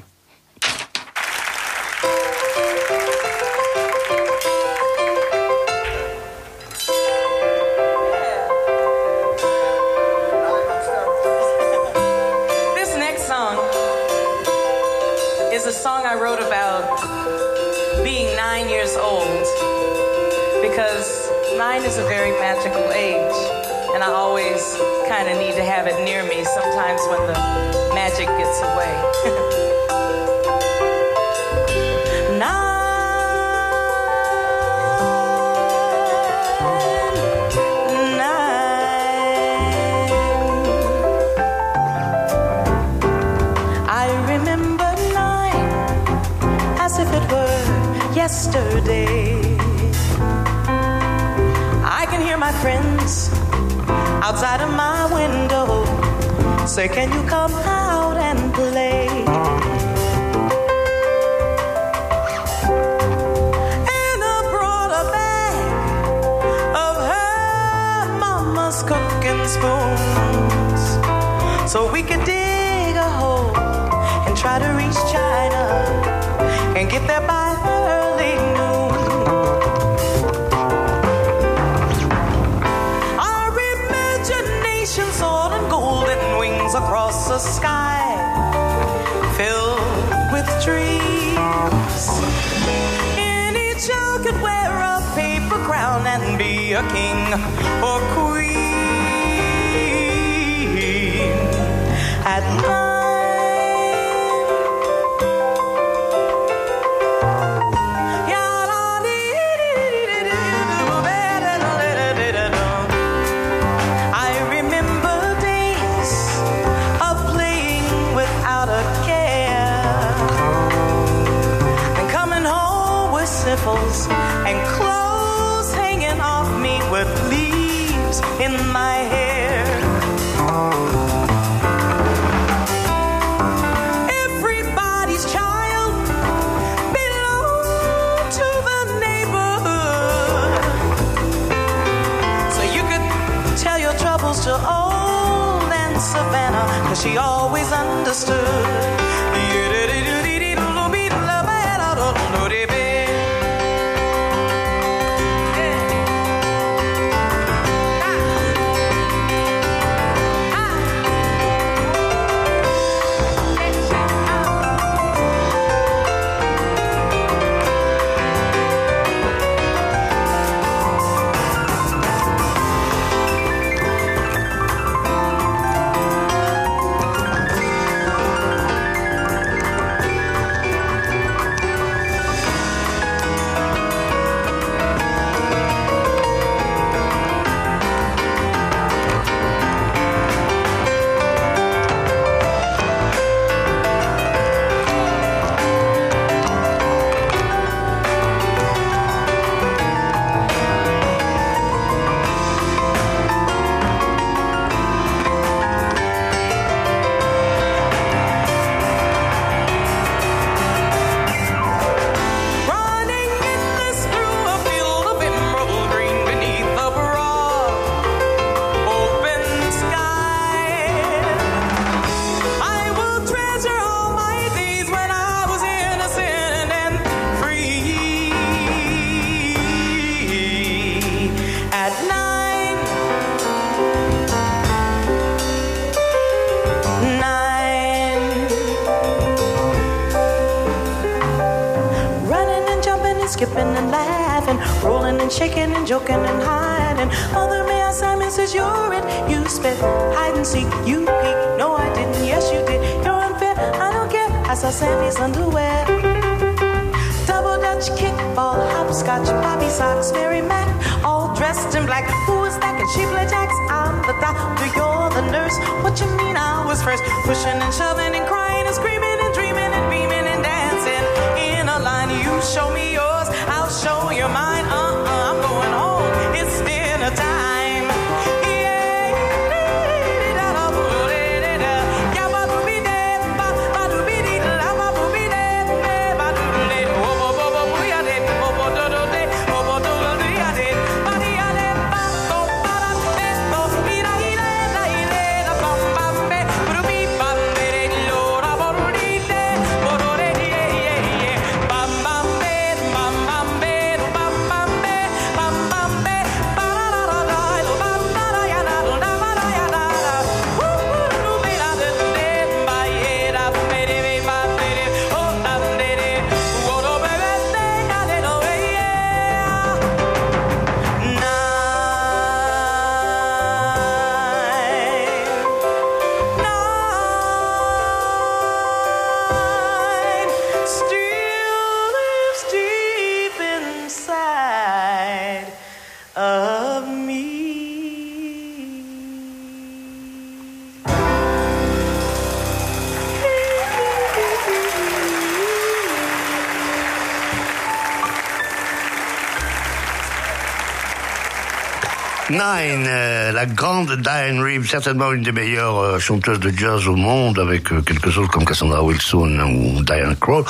Nine, 352.33 352.87
euh, 352.88 353.31
la 353.31 353.45
grande 353.45 354.01
Diane 354.01 354.40
Reeves, 354.40 354.66
certainement 354.66 355.12
une 355.12 355.23
des 355.23 355.33
meilleures 355.33 355.79
euh, 355.79 355.99
chanteuses 355.99 356.40
de 356.40 356.51
jazz 356.51 356.88
au 356.88 356.97
monde, 356.97 357.38
avec 357.38 357.71
euh, 357.71 357.83
quelque 357.83 358.11
comme 358.29 358.47
Cassandra 358.47 358.83
Wilson 358.83 359.38
ou 359.40 359.85
Diane 359.85 360.16
Kroll. 360.16 360.42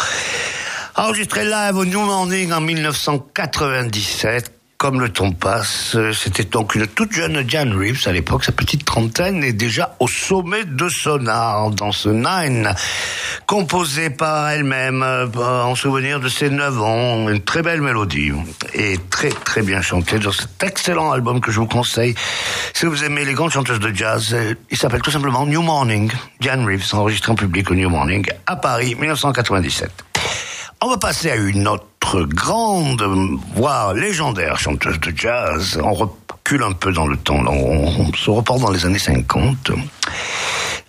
Enregistré 0.94 1.44
live 1.44 1.74
au 1.74 1.84
New 1.84 2.00
Morning 2.00 2.52
en 2.52 2.60
1997. 2.60 4.61
Comme 4.82 5.00
le 5.00 5.10
temps 5.10 5.30
passe, 5.30 5.94
euh, 5.94 6.12
c'était 6.12 6.42
donc 6.42 6.74
une 6.74 6.88
toute 6.88 7.12
jeune 7.12 7.40
Diane 7.44 7.72
Reeves 7.72 8.02
à 8.08 8.10
l'époque, 8.10 8.42
sa 8.42 8.50
petite 8.50 8.84
trentaine, 8.84 9.44
et 9.44 9.52
déjà 9.52 9.94
au 10.00 10.08
sommet 10.08 10.64
de 10.64 10.88
son 10.88 11.24
art 11.28 11.70
dans 11.70 11.92
ce 11.92 12.08
Nine, 12.08 12.74
composé 13.46 14.10
par 14.10 14.50
elle-même 14.50 15.04
euh, 15.04 15.28
en 15.36 15.76
souvenir 15.76 16.18
de 16.18 16.28
ses 16.28 16.50
9 16.50 16.82
ans, 16.82 17.28
une 17.28 17.38
très 17.38 17.62
belle 17.62 17.80
mélodie 17.80 18.32
et 18.74 18.98
très 19.08 19.28
très 19.28 19.62
bien 19.62 19.82
chantée 19.82 20.18
dans 20.18 20.32
cet 20.32 20.60
excellent 20.64 21.12
album 21.12 21.40
que 21.40 21.52
je 21.52 21.60
vous 21.60 21.68
conseille. 21.68 22.16
Si 22.74 22.84
vous 22.86 23.04
aimez 23.04 23.24
les 23.24 23.34
grandes 23.34 23.52
chanteuses 23.52 23.78
de 23.78 23.94
jazz, 23.94 24.34
euh, 24.34 24.54
il 24.68 24.76
s'appelle 24.76 25.02
tout 25.02 25.12
simplement 25.12 25.46
New 25.46 25.62
Morning, 25.62 26.10
Diane 26.40 26.66
Reeves, 26.66 26.92
enregistré 26.92 27.30
en 27.30 27.36
public 27.36 27.70
au 27.70 27.76
New 27.76 27.88
Morning 27.88 28.26
à 28.48 28.56
Paris, 28.56 28.96
1997. 28.96 29.92
On 30.80 30.90
va 30.90 30.98
passer 30.98 31.30
à 31.30 31.36
une 31.36 31.68
autre 31.68 31.86
grande, 32.20 33.02
voire 33.54 33.94
légendaire 33.94 34.58
chanteuse 34.58 35.00
de 35.00 35.12
jazz. 35.14 35.78
On 35.82 35.92
recule 35.92 36.62
un 36.62 36.72
peu 36.72 36.92
dans 36.92 37.06
le 37.06 37.16
temps, 37.16 37.42
on, 37.46 38.12
se 38.14 38.30
reporte 38.30 38.60
dans 38.60 38.70
les 38.70 38.84
années 38.86 38.98
50. 38.98 39.72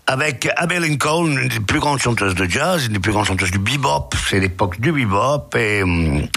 Avec 0.06 0.50
Abbey 0.58 0.80
Lincoln, 0.80 1.28
une 1.28 1.48
des 1.48 1.60
plus 1.62 1.80
grandes 1.80 2.00
chanteuses 2.00 2.36
de 2.36 2.46
jazz, 2.46 2.88
une 2.88 2.94
des 2.94 3.00
plus 3.00 3.14
grandes 3.14 3.26
chanteuses 3.26 3.52
du 3.52 3.58
bebop, 3.58 4.10
c'est 4.30 4.40
l'époque 4.40 4.80
du 4.82 4.92
bebop, 4.92 5.56
et 5.56 5.82
hum, 5.82 6.28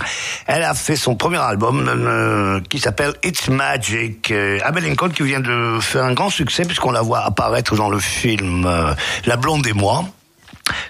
elle 0.46 0.62
a 0.62 0.74
fait 0.74 0.94
son 0.94 1.16
premier 1.16 1.38
album 1.38 1.88
euh, 1.88 2.60
qui 2.68 2.78
s'appelle 2.78 3.14
It's 3.24 3.48
Magic. 3.48 4.30
Euh, 4.30 4.60
Abbey 4.62 4.82
Lincoln 4.82 5.08
qui 5.08 5.24
vient 5.24 5.40
de 5.40 5.78
faire 5.80 6.04
un 6.04 6.14
grand 6.14 6.30
succès 6.30 6.64
puisqu'on 6.64 6.92
la 6.92 7.02
voit 7.02 7.24
apparaître 7.24 7.74
dans 7.74 7.90
le 7.90 7.98
film 7.98 8.66
euh, 8.66 8.94
La 9.24 9.36
Blonde 9.36 9.66
et 9.66 9.72
moi 9.72 10.04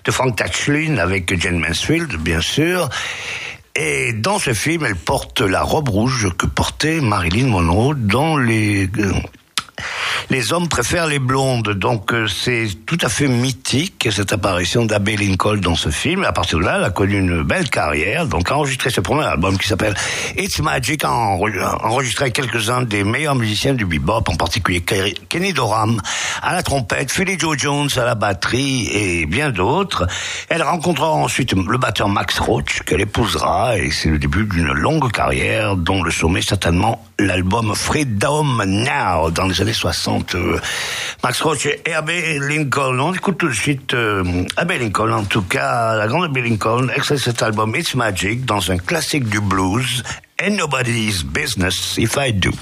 de 0.04 0.11
Frank 0.11 0.37
Tatchlin 0.37 0.98
avec 0.98 1.38
Jane 1.40 1.59
Mansfield, 1.59 2.16
bien 2.16 2.40
sûr. 2.40 2.88
Et 3.79 4.15
dans 4.15 4.39
ce 4.39 4.55
film, 4.55 4.87
elle 4.87 4.97
porte 4.97 5.43
la 5.43 5.62
robe 5.62 5.91
rouge 5.91 6.31
que 6.39 6.47
portait 6.47 7.03
Marilyn 7.03 7.49
Monroe 7.49 7.95
dans 7.95 8.39
les 8.39 8.89
euh, 8.99 9.12
les 10.31 10.53
hommes 10.53 10.69
préfèrent 10.69 11.07
les 11.07 11.19
blondes, 11.19 11.71
donc 11.71 12.12
euh, 12.12 12.27
c'est 12.27 12.69
tout 12.87 12.99
à 13.03 13.09
fait 13.09 13.29
mythique 13.29 14.09
cette 14.11 14.33
apparition 14.33 14.85
d'Abbey 14.85 15.17
Lincoln 15.17 15.57
dans 15.57 15.75
ce 15.75 15.91
film. 15.91 16.25
À 16.25 16.33
partir 16.33 16.59
de 16.59 16.65
là, 16.65 16.77
elle 16.79 16.85
a 16.85 16.91
connu 16.91 17.19
une 17.19 17.43
belle 17.43 17.69
carrière, 17.71 18.27
donc 18.27 18.51
a 18.51 18.57
enregistré 18.57 18.91
ce 18.91 19.01
premier 19.01 19.25
album 19.25 19.59
qui 19.59 19.69
s'appelle 19.69 19.95
It's 20.37 20.59
Magic, 20.61 21.05
a 21.05 21.11
enregistré 21.11 22.31
quelques-uns 22.31 22.83
des 22.83 23.05
meilleurs 23.05 23.35
musiciens 23.35 23.75
du 23.75 23.85
bebop, 23.85 24.29
en 24.29 24.37
particulier 24.37 24.83
Kenny 24.83 25.53
Dorham 25.53 26.01
à 26.43 26.55
la 26.55 26.62
trompette, 26.62 27.11
Philly 27.11 27.39
Joe 27.39 27.57
Jones 27.59 27.89
à 27.97 28.05
la 28.05 28.15
batterie 28.15 28.89
et 28.93 29.27
bien 29.27 29.51
d'autres. 29.51 30.07
Elle 30.49 30.62
rencontrera 30.62 31.12
ensuite 31.12 31.53
le 31.53 31.79
batteur 31.79 32.09
Max 32.09 32.39
Roach 32.39 32.83
qu'elle 32.83 33.01
épousera 33.01 33.79
et 33.79 33.91
c'est 33.91 34.09
le 34.09 34.19
début 34.19 34.45
d'une 34.45 34.73
longue 34.73 35.11
carrière 35.12 35.77
dont 35.77 36.03
le 36.03 36.11
sommet 36.11 36.43
certainement 36.43 37.05
l'album 37.19 37.75
Freedom 37.75 38.65
Now 38.65 39.31
dans 39.31 39.47
les 39.47 39.61
années 39.66 39.72
60. 39.72 40.37
Euh, 40.37 40.61
Max 41.24 41.40
Roach 41.40 41.66
et 41.66 41.92
Abbey 41.92 42.38
Lincoln. 42.38 42.98
On 43.00 43.12
écoute 43.12 43.38
tout 43.38 43.48
de 43.48 43.52
suite 43.55 43.94
euh, 43.94 44.44
Abbey 44.57 44.79
Lincoln, 44.79 45.12
en 45.12 45.24
tout 45.24 45.42
cas 45.42 45.96
la 45.96 46.07
grande 46.07 46.24
Abbey 46.24 46.42
Lincoln, 46.42 46.88
extrait 46.94 47.18
cet 47.18 47.42
album 47.42 47.74
It's 47.74 47.94
Magic 47.96 48.44
dans 48.44 48.70
un 48.70 48.79
classique 48.79 49.29
du 49.29 49.40
blues, 49.40 50.05
And 50.40 50.52
Nobody's 50.52 51.24
Business 51.24 51.96
If 51.98 52.16
I 52.16 52.33
Do. 52.33 52.52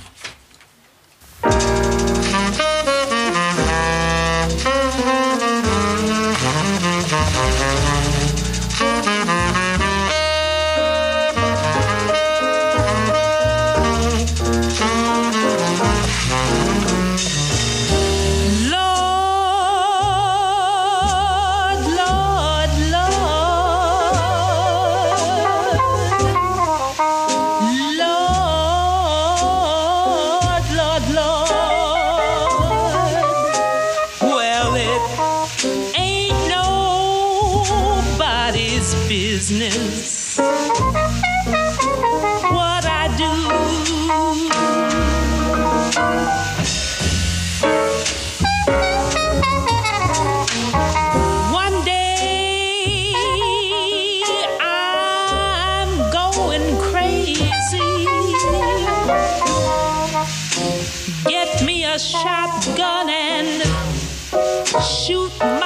A 61.95 61.99
shotgun 61.99 63.09
and 63.09 63.63
shoot 64.83 65.31
my 65.39 65.64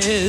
business 0.00 0.27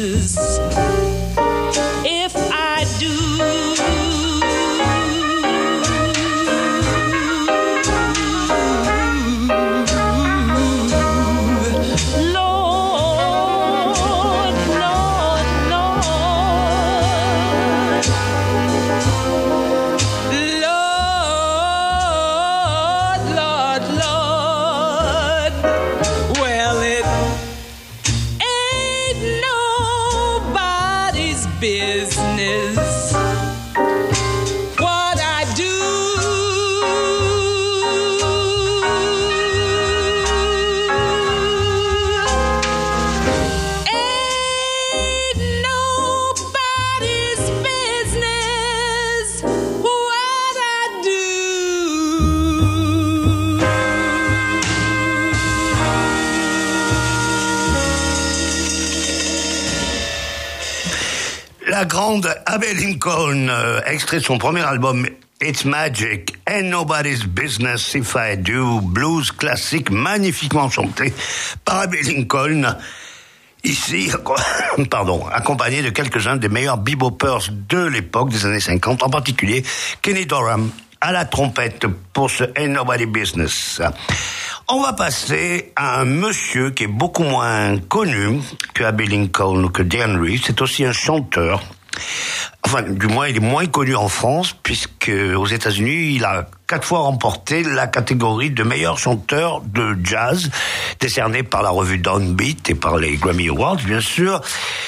La 61.79 61.85
grande 61.85 62.35
Abbey 62.45 62.73
Lincoln, 62.73 63.47
euh, 63.47 63.79
extrait 63.85 64.19
son 64.19 64.37
premier 64.37 64.59
album 64.59 65.07
It's 65.41 65.63
Magic, 65.63 66.35
Ain't 66.45 66.63
Nobody's 66.63 67.23
Business 67.23 67.93
If 67.93 68.17
I 68.19 68.35
Do, 68.35 68.81
blues 68.81 69.31
classique 69.31 69.89
magnifiquement 69.89 70.69
chanté 70.69 71.13
par 71.63 71.79
Abbey 71.79 72.01
Lincoln. 72.01 72.75
Ici, 73.63 74.11
pardon, 74.91 75.25
accompagné 75.31 75.81
de 75.81 75.89
quelques-uns 75.89 76.35
des 76.35 76.49
meilleurs 76.49 76.79
beboppers 76.79 77.47
de 77.49 77.85
l'époque 77.85 78.31
des 78.31 78.45
années 78.45 78.59
50, 78.59 79.01
en 79.01 79.09
particulier 79.09 79.63
Kenny 80.01 80.25
Dorham 80.25 80.69
à 80.99 81.13
la 81.13 81.23
trompette 81.23 81.87
pour 82.11 82.29
ce 82.29 82.43
Ain't 82.57 82.73
Nobody 82.73 83.05
Business. 83.05 83.81
On 84.67 84.81
va 84.81 84.93
passer 84.93 85.71
à 85.75 86.01
un 86.01 86.05
monsieur 86.05 86.71
qui 86.71 86.83
est 86.83 86.87
beaucoup 86.87 87.23
moins 87.23 87.79
connu 87.79 88.39
que 88.75 88.83
Abbey 88.83 89.05
Lincoln 89.05 89.63
ou 89.63 89.69
que 89.69 89.81
Reeves. 89.81 90.43
C'est 90.45 90.61
aussi 90.61 90.85
un 90.85 90.91
chanteur. 90.91 91.63
Enfin, 92.65 92.83
du 92.83 93.07
moins, 93.07 93.27
il 93.27 93.37
est 93.37 93.41
moins 93.41 93.65
connu 93.65 93.95
en 93.95 94.09
France, 94.09 94.55
puisque 94.63 95.09
aux 95.09 95.47
États-Unis, 95.47 96.15
il 96.15 96.25
a 96.25 96.47
quatre 96.67 96.85
fois 96.85 96.99
remporté 96.99 97.63
la 97.63 97.87
catégorie 97.87 98.51
de 98.51 98.63
meilleur 98.63 98.97
chanteur 98.97 99.61
de 99.61 99.97
jazz, 100.03 100.51
décerné 100.99 101.41
par 101.43 101.63
la 101.63 101.69
revue 101.69 101.97
Downbeat 101.97 102.69
et 102.69 102.75
par 102.75 102.97
les 102.97 103.17
Grammy 103.17 103.49
Awards, 103.49 103.77
bien 103.77 104.01
sûr. 104.01 104.41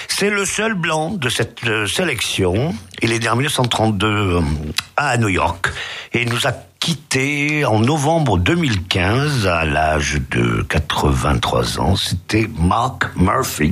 C'est 0.07 0.29
le 0.29 0.45
seul 0.45 0.75
blanc 0.75 1.11
de 1.11 1.29
cette 1.29 1.63
euh, 1.65 1.87
sélection. 1.87 2.75
Il 3.01 3.11
est 3.13 3.19
né 3.19 3.29
en 3.29 3.35
1932 3.35 4.07
euh, 4.07 4.41
à 4.97 5.17
New 5.17 5.29
York 5.29 5.69
et 6.13 6.21
il 6.21 6.29
nous 6.29 6.45
a 6.45 6.53
quitté 6.81 7.63
en 7.63 7.79
novembre 7.79 8.39
2015 8.39 9.45
à 9.45 9.65
l'âge 9.65 10.19
de 10.31 10.63
83 10.63 11.79
ans. 11.79 11.95
C'était 11.95 12.49
Mark 12.57 13.03
Murphy. 13.15 13.71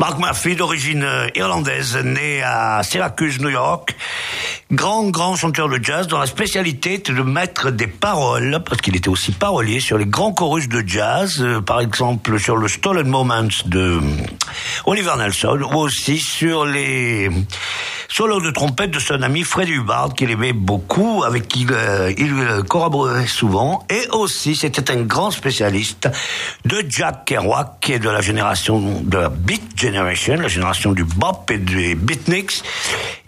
Mark 0.00 0.18
Murphy 0.18 0.56
d'origine 0.56 1.02
euh, 1.04 1.26
irlandaise, 1.34 1.98
né 2.02 2.42
à 2.42 2.82
Syracuse, 2.82 3.40
New 3.40 3.50
York. 3.50 3.94
Grand, 4.72 5.10
grand 5.10 5.36
chanteur 5.36 5.68
de 5.68 5.78
jazz 5.82 6.06
dont 6.06 6.18
la 6.18 6.26
spécialité 6.26 6.94
était 6.94 7.12
de 7.12 7.22
mettre 7.22 7.70
des 7.70 7.86
paroles, 7.86 8.62
parce 8.66 8.80
qu'il 8.80 8.96
était 8.96 9.10
aussi 9.10 9.32
parolier, 9.32 9.78
sur 9.78 9.98
les 9.98 10.06
grands 10.06 10.32
chorus 10.32 10.66
de 10.68 10.82
jazz, 10.84 11.42
euh, 11.42 11.60
par 11.60 11.80
exemple 11.80 12.40
sur 12.40 12.56
le 12.56 12.68
Stolen 12.68 13.06
Moments 13.06 13.42
de 13.66 13.78
euh, 13.78 14.00
Oliver 14.86 15.12
Nelson, 15.18 15.60
ou 15.72 15.76
aussi 15.76 16.16
sur 16.16 16.64
les 16.64 17.30
solos 18.08 18.40
de 18.40 18.50
trompette 18.50 18.92
de 18.92 18.98
son 18.98 19.20
ami 19.22 19.42
Freddie 19.42 19.74
Hubbard, 19.74 20.14
qu'il 20.14 20.30
aimait 20.30 20.52
beaucoup, 20.52 21.22
avec 21.22 21.48
qui 21.48 21.66
euh, 21.70 22.12
il 22.16 22.32
euh, 22.46 22.62
collaborait 22.62 23.26
souvent, 23.26 23.84
et 23.90 24.08
aussi 24.12 24.56
c'était 24.56 24.90
un 24.90 25.02
grand 25.02 25.30
spécialiste 25.30 26.08
de 26.64 26.84
Jack 26.88 27.24
Kerouac, 27.26 27.90
et 27.90 27.98
de 27.98 28.08
la 28.08 28.20
génération 28.20 29.00
de 29.02 29.18
la 29.18 29.28
Beat 29.28 29.62
Generation, 29.76 30.36
la 30.36 30.48
génération 30.48 30.92
du 30.92 31.04
bop 31.04 31.50
et 31.50 31.58
des 31.58 31.94
beatniks. 31.94 32.62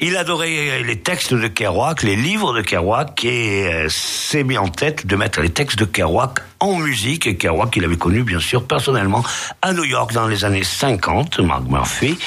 Il 0.00 0.16
adorait 0.16 0.82
les 0.82 1.00
textes 1.00 1.34
de 1.34 1.48
Kerouac, 1.48 2.02
les 2.02 2.16
livres 2.16 2.54
de 2.54 2.62
Kerouac, 2.62 3.24
et 3.24 3.72
euh, 3.72 3.88
s'est 3.88 4.44
mis 4.44 4.58
en 4.58 4.68
tête 4.68 5.06
de 5.06 5.16
mettre 5.16 5.40
les 5.40 5.50
textes 5.50 5.78
de 5.78 5.84
Kerouac 5.84 6.40
en 6.60 6.74
musique, 6.76 7.38
Kerouac, 7.38 7.76
il 7.76 7.84
avait 7.84 7.96
connu 7.96 8.22
bien 8.22 8.40
sûr 8.40 8.66
personnellement 8.66 9.22
à 9.62 9.72
New 9.72 9.84
York 9.84 10.12
dans 10.12 10.26
les 10.26 10.44
années 10.44 10.64
50, 10.64 11.38
Mark 11.40 11.62
Murphy. 11.68 12.18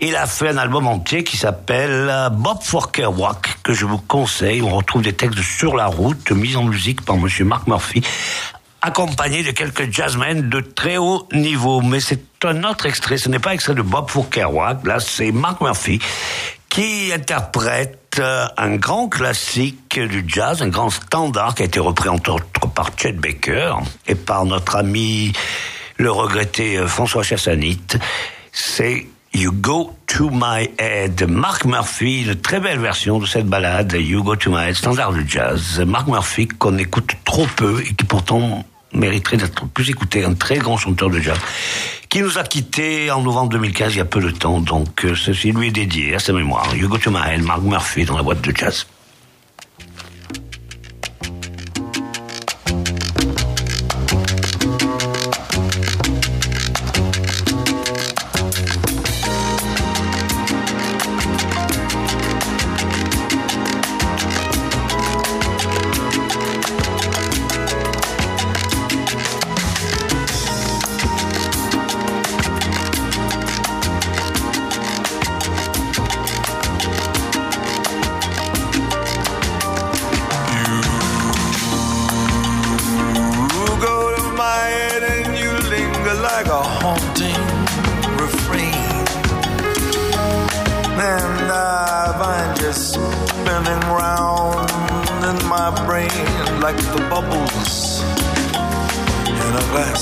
Il 0.00 0.14
a 0.16 0.26
fait 0.26 0.48
un 0.48 0.56
album 0.56 0.86
entier 0.86 1.24
qui 1.24 1.36
s'appelle 1.36 2.08
euh, 2.10 2.28
Bob 2.30 2.58
for 2.62 2.92
Kerouac, 2.92 3.58
que 3.62 3.72
je 3.72 3.84
vous 3.84 3.98
conseille. 3.98 4.62
On 4.62 4.76
retrouve 4.76 5.02
des 5.02 5.12
textes 5.12 5.42
sur 5.42 5.76
la 5.76 5.86
route, 5.86 6.30
mis 6.30 6.56
en 6.56 6.64
musique 6.64 7.04
par 7.04 7.16
monsieur 7.16 7.44
Mark 7.44 7.66
Murphy, 7.66 8.02
accompagné 8.82 9.42
de 9.42 9.50
quelques 9.50 9.92
jazzmen 9.92 10.48
de 10.48 10.60
très 10.60 10.96
haut 10.96 11.26
niveau. 11.32 11.80
Mais 11.80 12.00
c'est 12.00 12.22
un 12.44 12.62
autre 12.64 12.86
extrait, 12.86 13.16
ce 13.16 13.28
n'est 13.28 13.38
pas 13.38 13.54
extrait 13.54 13.74
de 13.74 13.82
Bob 13.82 14.08
for 14.08 14.30
Kerouac, 14.30 14.86
là 14.86 15.00
c'est 15.00 15.32
Mark 15.32 15.60
Murphy 15.60 16.00
qui 16.68 17.12
interprète 17.12 18.01
un 18.20 18.76
grand 18.76 19.08
classique 19.08 19.98
du 19.98 20.24
jazz, 20.26 20.62
un 20.62 20.68
grand 20.68 20.90
standard 20.90 21.54
qui 21.54 21.62
a 21.62 21.64
été 21.66 21.80
repris 21.80 22.08
entre 22.08 22.32
autres 22.32 22.68
par 22.74 22.90
Chet 22.96 23.12
Baker 23.12 23.74
et 24.06 24.14
par 24.14 24.44
notre 24.44 24.76
ami 24.76 25.32
le 25.96 26.10
regretté 26.10 26.78
euh, 26.78 26.86
François 26.86 27.22
Chassanit. 27.22 27.80
C'est 28.52 29.06
You 29.34 29.52
Go 29.52 29.94
to 30.06 30.30
My 30.30 30.68
Head. 30.78 31.24
Mark 31.28 31.64
Murphy, 31.64 32.24
une 32.24 32.34
très 32.34 32.60
belle 32.60 32.80
version 32.80 33.18
de 33.18 33.26
cette 33.26 33.46
balade, 33.46 33.94
You 33.98 34.22
Go 34.22 34.36
to 34.36 34.50
My 34.50 34.68
Head, 34.68 34.74
standard 34.74 35.12
du 35.12 35.26
jazz. 35.26 35.80
Mark 35.86 36.06
Murphy 36.08 36.48
qu'on 36.48 36.76
écoute 36.78 37.12
trop 37.24 37.46
peu 37.56 37.80
et 37.80 37.94
qui 37.94 38.04
pourtant 38.04 38.64
mériterait 38.92 39.36
d'être 39.36 39.66
plus 39.66 39.90
écouté, 39.90 40.24
un 40.24 40.34
très 40.34 40.58
grand 40.58 40.76
chanteur 40.76 41.10
de 41.10 41.18
jazz, 41.18 41.38
qui 42.08 42.20
nous 42.20 42.38
a 42.38 42.44
quittés 42.44 43.10
en 43.10 43.22
novembre 43.22 43.50
2015, 43.50 43.94
il 43.94 43.98
y 43.98 44.00
a 44.00 44.04
peu 44.04 44.20
de 44.20 44.30
temps, 44.30 44.60
donc 44.60 45.04
euh, 45.04 45.14
ceci 45.14 45.52
lui 45.52 45.68
est 45.68 45.72
dédié 45.72 46.14
à 46.14 46.18
sa 46.18 46.32
mémoire. 46.32 46.74
You 46.76 46.88
Go 46.88 46.98
to 46.98 47.10
My 47.10 47.20
Head, 47.30 47.42
Mark 47.42 47.62
Murphy 47.62 48.04
dans 48.04 48.16
la 48.16 48.22
boîte 48.22 48.42
de 48.42 48.54
jazz. 48.54 48.86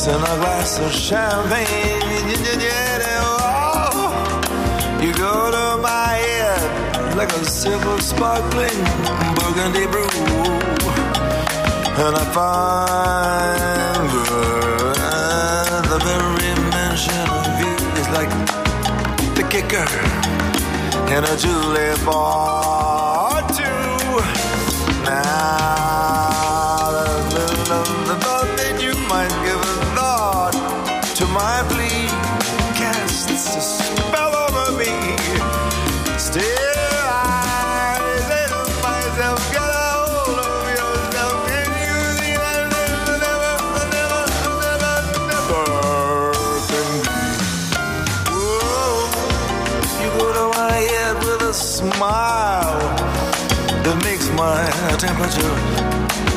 In 0.07 0.15
a 0.15 0.19
glass, 0.19 0.29
in 0.29 0.33
a 0.33 0.37
glass 0.41 0.79
of 0.79 0.93
champagne. 0.93 1.67
Oh, 3.23 4.11
You 5.03 5.13
go 5.13 5.51
to 5.51 5.83
my 5.83 6.15
head 6.15 7.17
like 7.17 7.33
a 7.33 7.45
silver 7.45 8.01
sparkling 8.01 8.85
burgundy 9.37 9.87
brew. 9.87 10.09
And 12.05 12.17
I 12.17 12.25
find 12.33 14.11
uh, 14.97 15.83
the 15.93 15.99
very 16.09 16.55
mention 16.71 17.27
of 17.39 17.47
you 17.61 17.75
is 18.01 18.09
like 18.19 18.31
the 19.35 19.45
kicker 19.51 19.89
in 21.15 21.25
a 21.25 21.37
julep 21.37 22.07
or 22.07 22.80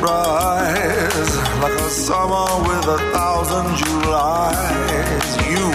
rise 0.04 1.38
like 1.64 1.80
a 1.80 1.90
summer 1.90 2.46
with 2.68 2.86
a 2.88 3.00
thousand 3.14 3.68
Julys. 3.80 5.30
You 5.50 5.66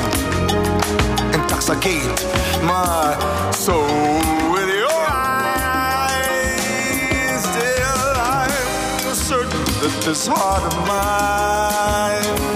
intoxicate 1.36 2.18
my 2.62 3.16
soul 3.52 4.20
with 4.52 4.68
your 4.68 5.02
eyes. 5.08 6.22
Still, 7.48 8.08
I'm 8.16 9.14
certain 9.14 9.64
that 9.80 10.02
this 10.04 10.26
heart 10.26 10.62
of 10.70 10.76
mine 10.86 12.47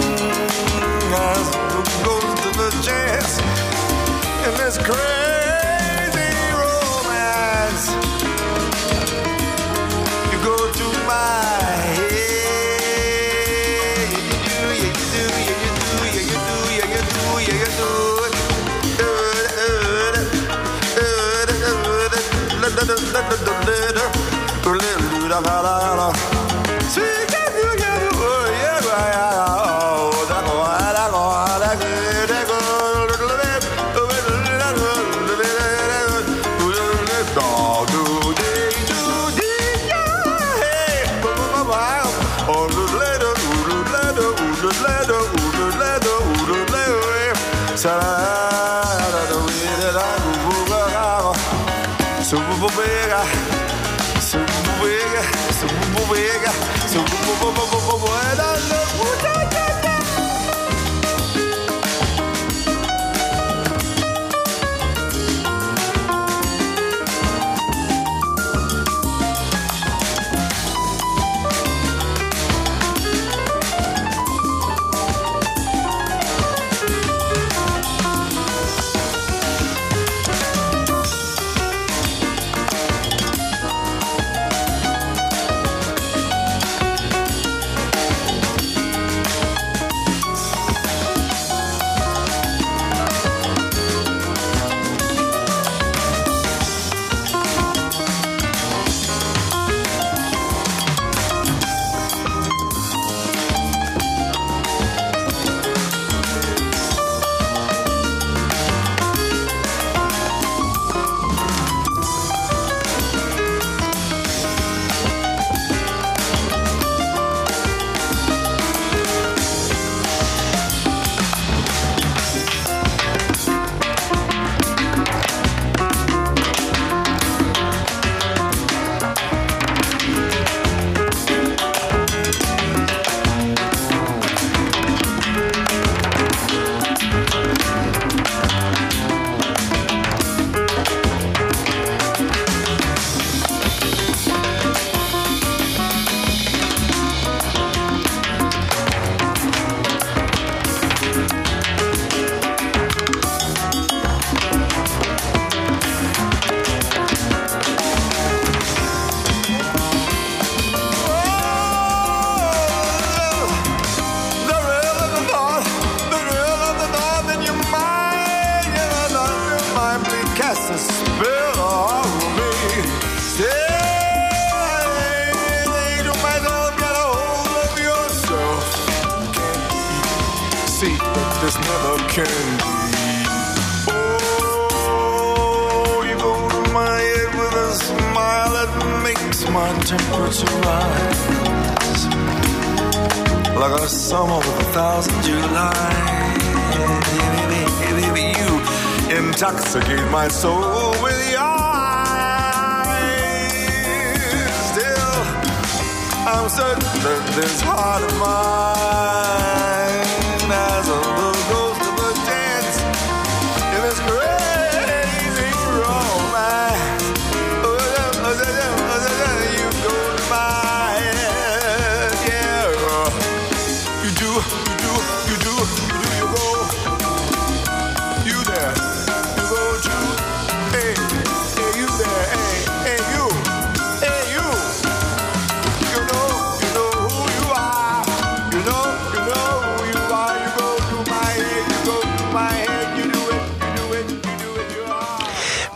So, 56.92 57.02
buena 57.96 58.52
locura. 58.68 59.41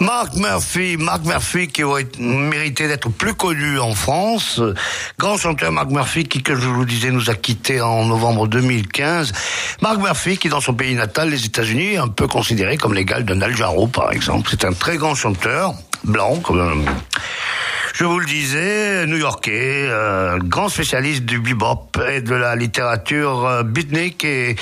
Mark 0.00 0.34
Murphy, 0.34 0.96
Mark 0.98 1.24
Murphy 1.24 1.68
qui 1.68 1.82
aurait 1.82 2.06
mérité 2.18 2.88
d'être 2.88 3.08
plus 3.08 3.34
connu 3.34 3.78
en 3.78 3.94
France. 3.94 4.60
Grand 5.18 5.36
chanteur 5.36 5.72
Mark 5.72 5.90
Murphy 5.90 6.24
qui, 6.24 6.42
que 6.42 6.54
je 6.54 6.68
vous 6.68 6.84
disais, 6.84 7.10
nous 7.10 7.30
a 7.30 7.34
quittés 7.34 7.80
en 7.80 8.04
novembre 8.04 8.46
2015. 8.46 9.32
Mark 9.82 9.98
Murphy 9.98 10.36
qui, 10.36 10.48
dans 10.48 10.60
son 10.60 10.74
pays 10.74 10.94
natal, 10.94 11.30
les 11.30 11.44
États-Unis, 11.44 11.94
est 11.94 11.96
un 11.98 12.08
peu 12.08 12.26
considéré 12.28 12.76
comme 12.76 12.94
l'égal 12.94 13.24
Al 13.28 13.56
Jarreau, 13.56 13.88
par 13.88 14.12
exemple. 14.12 14.48
C'est 14.50 14.64
un 14.64 14.72
très 14.72 14.96
grand 14.96 15.14
chanteur, 15.14 15.74
blanc, 16.04 16.36
comme 16.36 16.84
je 17.96 18.04
vous 18.04 18.18
le 18.18 18.26
disais, 18.26 19.06
new-yorkais, 19.06 19.86
euh, 19.88 20.38
grand 20.38 20.68
spécialiste 20.68 21.24
du 21.24 21.40
bebop 21.40 21.88
et 22.06 22.20
de 22.20 22.34
la 22.34 22.54
littérature 22.54 23.46
euh, 23.46 23.62
beatnik 23.62 24.22
et 24.22 24.56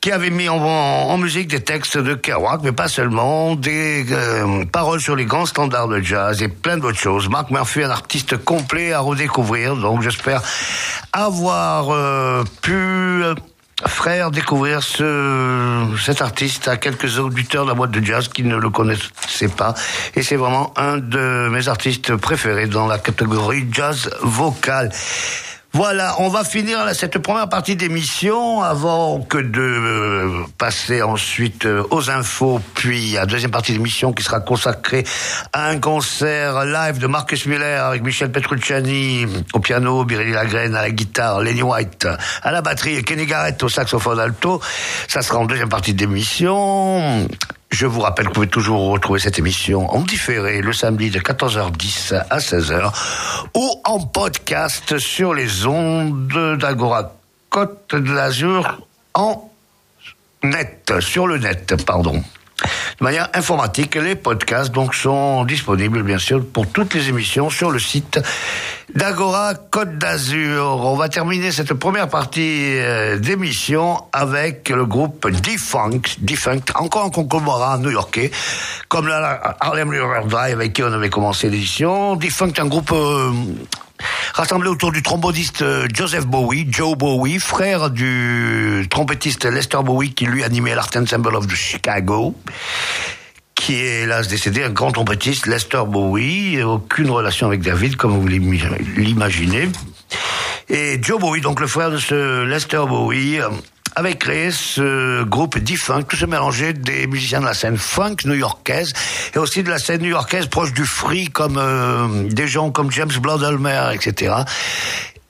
qui 0.00 0.12
avait 0.12 0.30
mis 0.30 0.48
en, 0.48 1.16
musique 1.18 1.48
des 1.48 1.60
textes 1.60 1.96
de 1.96 2.14
Kerouac, 2.14 2.60
mais 2.62 2.72
pas 2.72 2.88
seulement, 2.88 3.54
des 3.54 4.06
euh, 4.12 4.64
paroles 4.66 5.00
sur 5.00 5.16
les 5.16 5.26
grands 5.26 5.46
standards 5.46 5.88
de 5.88 6.00
jazz 6.00 6.42
et 6.42 6.48
plein 6.48 6.78
d'autres 6.78 6.98
choses. 6.98 7.28
Mark 7.28 7.50
Murphy, 7.50 7.82
un 7.82 7.90
artiste 7.90 8.36
complet 8.38 8.92
à 8.92 9.00
redécouvrir, 9.00 9.76
donc 9.76 10.02
j'espère 10.02 10.42
avoir 11.12 11.90
euh, 11.90 12.44
pu 12.62 12.72
euh, 12.72 13.34
frère 13.86 14.30
découvrir 14.30 14.82
ce, 14.82 15.86
cet 16.04 16.22
artiste 16.22 16.68
à 16.68 16.76
quelques 16.76 17.18
auditeurs 17.18 17.64
de 17.64 17.70
la 17.70 17.74
boîte 17.74 17.90
de 17.90 18.04
jazz 18.04 18.28
qui 18.28 18.42
ne 18.42 18.56
le 18.56 18.70
connaissaient 18.70 19.48
pas. 19.48 19.74
Et 20.14 20.22
c'est 20.22 20.36
vraiment 20.36 20.72
un 20.76 20.98
de 20.98 21.48
mes 21.50 21.68
artistes 21.68 22.16
préférés 22.16 22.66
dans 22.66 22.86
la 22.86 22.98
catégorie 22.98 23.66
jazz 23.72 24.10
vocal. 24.22 24.90
Voilà, 25.72 26.16
on 26.18 26.28
va 26.28 26.42
finir 26.42 26.80
cette 26.94 27.18
première 27.18 27.48
partie 27.48 27.76
d'émission 27.76 28.60
avant 28.60 29.20
que 29.20 29.38
de 29.38 29.60
euh, 29.60 30.44
passer 30.58 31.00
ensuite 31.00 31.64
euh, 31.64 31.84
aux 31.90 32.10
infos, 32.10 32.60
puis 32.74 33.16
à 33.16 33.20
la 33.20 33.26
deuxième 33.26 33.52
partie 33.52 33.72
d'émission 33.72 34.12
qui 34.12 34.24
sera 34.24 34.40
consacrée 34.40 35.04
à 35.52 35.68
un 35.68 35.78
concert 35.78 36.64
live 36.64 36.98
de 36.98 37.06
Marcus 37.06 37.46
Miller 37.46 37.84
avec 37.84 38.02
Michel 38.02 38.32
Petrucciani 38.32 39.26
au 39.52 39.60
piano, 39.60 40.04
Biréli 40.04 40.32
Lagrène 40.32 40.74
à 40.74 40.82
la 40.82 40.90
guitare, 40.90 41.40
Lenny 41.40 41.62
White 41.62 42.08
à 42.42 42.50
la 42.50 42.62
batterie 42.62 42.96
et 42.96 43.04
Kenny 43.04 43.26
Garrett 43.26 43.62
au 43.62 43.68
saxophone 43.68 44.18
alto. 44.18 44.60
Ça 45.06 45.22
sera 45.22 45.38
en 45.38 45.44
deuxième 45.44 45.68
partie 45.68 45.94
d'émission. 45.94 47.28
Je 47.70 47.86
vous 47.86 48.00
rappelle 48.00 48.26
que 48.26 48.30
vous 48.30 48.34
pouvez 48.34 48.48
toujours 48.48 48.90
retrouver 48.90 49.20
cette 49.20 49.38
émission 49.38 49.88
en 49.94 50.02
différé 50.02 50.60
le 50.60 50.72
samedi 50.72 51.10
de 51.10 51.20
14h10 51.20 52.14
à 52.28 52.38
16h 52.38 52.92
ou 53.54 53.80
en 53.84 54.00
podcast 54.00 54.98
sur 54.98 55.34
les 55.34 55.66
ondes 55.66 56.58
d'Agora 56.58 57.14
Côte 57.48 57.94
de 57.94 58.12
l'Azur 58.12 58.86
en 59.14 59.50
net, 60.42 60.92
sur 61.00 61.26
le 61.26 61.38
net, 61.38 61.84
pardon. 61.84 62.22
De 62.98 63.04
manière 63.04 63.28
informatique. 63.34 63.94
Les 63.94 64.14
podcasts 64.14 64.72
donc 64.72 64.94
sont 64.94 65.44
disponibles 65.44 66.02
bien 66.02 66.18
sûr 66.18 66.44
pour 66.44 66.66
toutes 66.66 66.94
les 66.94 67.08
émissions 67.08 67.50
sur 67.50 67.70
le 67.70 67.78
site 67.78 68.20
d'Agora 68.94 69.54
Côte 69.54 69.98
d'Azur. 69.98 70.64
On 70.84 70.96
va 70.96 71.08
terminer 71.08 71.52
cette 71.52 71.74
première 71.74 72.08
partie 72.08 72.78
euh, 72.78 73.18
d'émission 73.18 74.04
avec 74.12 74.68
le 74.68 74.84
groupe 74.84 75.28
Defunct, 75.30 76.18
Defunct, 76.20 76.72
encore 76.74 77.04
un 77.04 77.10
conglomérat 77.10 77.78
new-yorkais, 77.78 78.30
comme 78.88 79.06
la 79.06 79.56
Harlem 79.60 79.90
River 79.90 80.22
Drive 80.26 80.54
avec 80.54 80.72
qui 80.72 80.82
on 80.82 80.92
avait 80.92 81.10
commencé 81.10 81.48
l'édition. 81.48 82.16
Defunct, 82.16 82.58
un 82.58 82.66
groupe 82.66 82.92
euh, 82.92 83.30
rassemblé 84.34 84.68
autour 84.68 84.92
du 84.92 85.02
tromboniste 85.02 85.62
euh, 85.62 85.86
Joseph 85.92 86.26
Bowie, 86.26 86.66
Joe 86.70 86.96
Bowie, 86.96 87.38
frère 87.38 87.90
du 87.90 88.86
trompettiste 88.90 89.44
Lester 89.44 89.78
Bowie 89.84 90.12
qui 90.14 90.26
lui 90.26 90.44
animait 90.44 90.74
l'Art 90.74 90.90
Ensemble 90.96 91.34
of 91.36 91.52
Chicago 91.54 92.34
qui 93.60 93.74
est 93.74 94.02
hélas 94.04 94.26
décédé, 94.26 94.64
un 94.64 94.70
grand 94.70 94.90
trompettiste, 94.90 95.46
Lester 95.46 95.82
Bowie, 95.86 96.62
aucune 96.62 97.10
relation 97.10 97.46
avec 97.46 97.60
David, 97.60 97.96
comme 97.96 98.18
vous 98.18 98.26
l'imaginez. 98.26 99.68
Et 100.70 100.98
Joe 101.02 101.20
Bowie, 101.20 101.42
donc 101.42 101.60
le 101.60 101.66
frère 101.66 101.90
de 101.90 101.98
ce 101.98 102.44
Lester 102.44 102.82
Bowie, 102.88 103.38
euh, 103.38 103.48
avait 103.96 104.16
créé 104.16 104.50
ce 104.50 105.22
groupe 105.24 105.58
Defunct, 105.58 106.04
tout 106.08 106.16
se 106.16 106.26
mélanger 106.26 106.72
des 106.72 107.06
musiciens 107.06 107.40
de 107.40 107.46
la 107.46 107.54
scène 107.54 107.76
funk 107.76 108.16
new-yorkaise 108.24 108.92
et 109.34 109.38
aussi 109.38 109.62
de 109.62 109.70
la 109.70 109.78
scène 109.78 110.02
new-yorkaise 110.02 110.46
proche 110.46 110.72
du 110.72 110.84
free, 110.84 111.28
comme 111.28 111.56
euh, 111.58 112.28
des 112.28 112.46
gens 112.46 112.70
comme 112.70 112.90
James 112.90 113.12
Bloodalmer, 113.20 113.90
etc. 113.92 114.34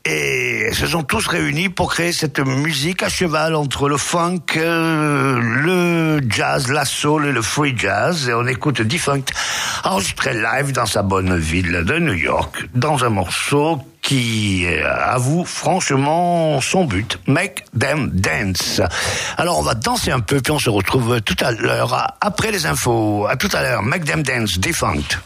Et 0.04 0.70
se 0.72 0.86
sont 0.86 1.02
tous 1.02 1.26
réunis 1.26 1.68
pour 1.68 1.92
créer 1.92 2.12
cette 2.12 2.40
musique 2.40 3.02
à 3.02 3.10
cheval 3.10 3.54
entre 3.54 3.88
le 3.88 3.98
funk, 3.98 4.56
euh, 4.56 5.38
le 5.38 6.20
jazz, 6.26 6.68
la 6.68 6.86
soul 6.86 7.26
et 7.26 7.32
le 7.32 7.42
free 7.42 7.74
jazz. 7.76 8.28
Et 8.28 8.32
on 8.32 8.46
écoute 8.46 8.80
Defunct 8.80 9.30
enregistré 9.84 10.32
live 10.32 10.72
dans 10.72 10.86
sa 10.86 11.02
bonne 11.02 11.36
ville 11.36 11.84
de 11.84 11.98
New 11.98 12.14
York, 12.14 12.66
dans 12.74 13.04
un 13.04 13.10
morceau 13.10 13.80
qui 14.02 14.66
euh, 14.66 14.84
avoue 15.04 15.44
franchement 15.44 16.60
son 16.60 16.84
but, 16.84 17.18
Make 17.26 17.64
Them 17.78 18.10
Dance. 18.12 18.80
Alors 19.36 19.58
on 19.58 19.62
va 19.62 19.74
danser 19.74 20.10
un 20.10 20.20
peu, 20.20 20.40
puis 20.40 20.52
on 20.52 20.58
se 20.58 20.70
retrouve 20.70 21.20
tout 21.20 21.36
à 21.40 21.52
l'heure, 21.52 22.16
après 22.20 22.50
les 22.50 22.66
infos. 22.66 23.26
À 23.28 23.36
tout 23.36 23.50
à 23.52 23.62
l'heure, 23.62 23.82
Make 23.82 24.04
Them 24.04 24.22
Dance, 24.22 24.58
Defunct. 24.58 25.18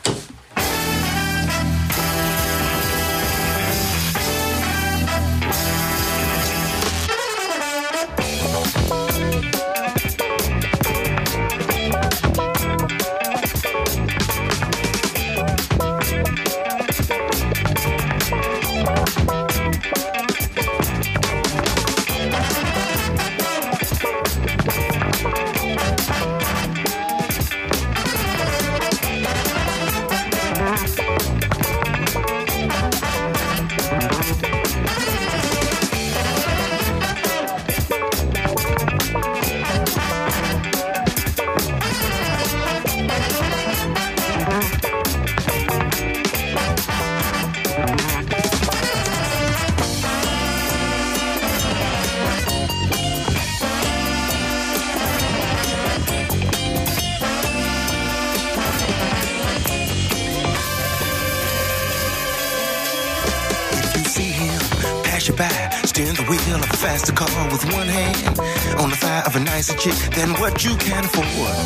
Chick 69.72 69.96
than 70.12 70.28
what 70.40 70.62
you 70.62 70.76
can 70.76 71.04
afford. 71.06 71.64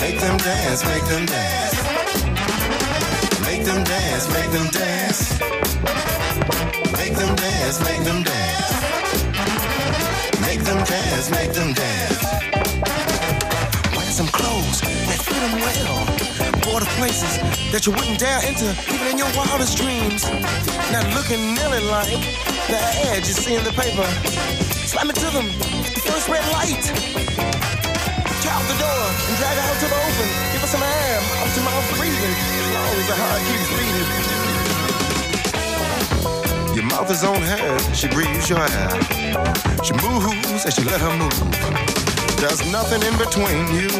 Make 0.00 0.18
them 0.18 0.38
dance, 0.38 0.82
make 0.86 1.04
them 1.04 1.26
dance. 1.26 1.74
Make 3.44 3.64
them 3.66 3.84
dance, 3.84 4.28
make 4.32 4.50
them 4.50 4.68
dance. 4.72 5.38
Make 6.96 7.14
them 7.20 7.36
dance, 7.36 7.80
make 7.84 8.02
them 8.02 8.22
dance. 8.22 8.72
Make 10.40 10.60
them 10.64 10.84
dance, 10.84 11.30
make 11.30 11.52
them 11.52 11.72
dance. 11.74 12.22
Wear 13.94 14.10
some 14.10 14.28
clothes 14.28 14.80
that 14.80 15.20
fit 15.20 15.40
them 15.44 15.60
well. 15.60 16.06
Go 16.64 16.78
to 16.80 16.86
places 16.96 17.36
that 17.72 17.84
you 17.84 17.92
wouldn't 17.92 18.18
dare 18.18 18.40
enter, 18.42 18.72
even 18.94 19.06
in 19.08 19.18
your 19.18 19.30
wildest 19.36 19.76
dreams. 19.76 20.24
Not 20.90 21.04
looking 21.12 21.54
nearly 21.54 21.80
like 21.90 22.24
the 22.68 22.78
ad 23.12 23.26
you 23.26 23.34
see 23.34 23.54
in 23.54 23.64
the 23.64 23.72
paper. 23.72 24.67
Slam 24.88 25.10
it 25.10 25.16
to 25.16 25.28
them 25.36 25.44
the 25.44 26.00
first 26.00 26.26
red 26.32 26.40
light. 26.48 26.80
Drop 28.40 28.62
the 28.72 28.76
door 28.80 29.04
and 29.28 29.36
drag 29.36 29.52
her 29.60 29.66
out 29.68 29.76
to 29.84 29.88
the 29.92 29.98
open. 30.00 30.28
Give 30.48 30.64
her 30.64 30.66
some 30.66 30.80
air, 30.82 31.20
Up 31.44 31.48
to 31.52 31.60
mouth 31.60 31.88
breathing, 32.00 32.36
as 32.56 32.72
long 32.72 32.96
as 32.96 33.06
her 33.12 33.18
heart 33.20 33.42
keeps 33.48 33.68
beating. 33.76 34.08
Your 36.74 36.86
mouth 36.88 37.10
is 37.10 37.22
on 37.22 37.36
her, 37.36 37.78
she 37.92 38.08
breathes 38.08 38.48
your 38.48 38.64
air. 38.64 38.88
She 39.84 39.92
moves 39.92 40.64
and 40.64 40.72
she 40.72 40.82
let 40.84 41.00
her 41.04 41.14
move. 41.20 41.36
There's 42.40 42.64
nothing 42.72 43.02
in 43.04 43.12
between 43.20 43.68
you. 43.76 43.92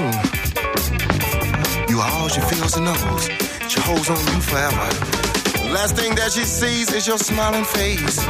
You 1.92 2.00
are 2.00 2.10
all 2.16 2.28
she 2.28 2.40
feels 2.48 2.76
and 2.76 2.86
knows. 2.86 3.28
She 3.68 3.78
holds 3.80 4.08
on 4.08 4.16
you 4.32 4.40
forever. 4.40 4.88
Last 5.68 5.96
thing 5.96 6.14
that 6.14 6.32
she 6.32 6.44
sees 6.44 6.90
is 6.94 7.06
your 7.06 7.18
smiling 7.18 7.64
face. 7.64 8.24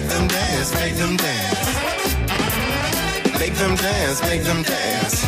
Make 0.00 0.08
them 0.08 0.28
dance, 0.28 0.72
make 0.72 0.94
them 0.94 1.16
dance. 1.18 1.66
Make 3.38 3.54
them 3.54 3.76
dance, 3.76 4.22
make 4.22 4.42
them 4.44 4.62
dance. 4.62 5.24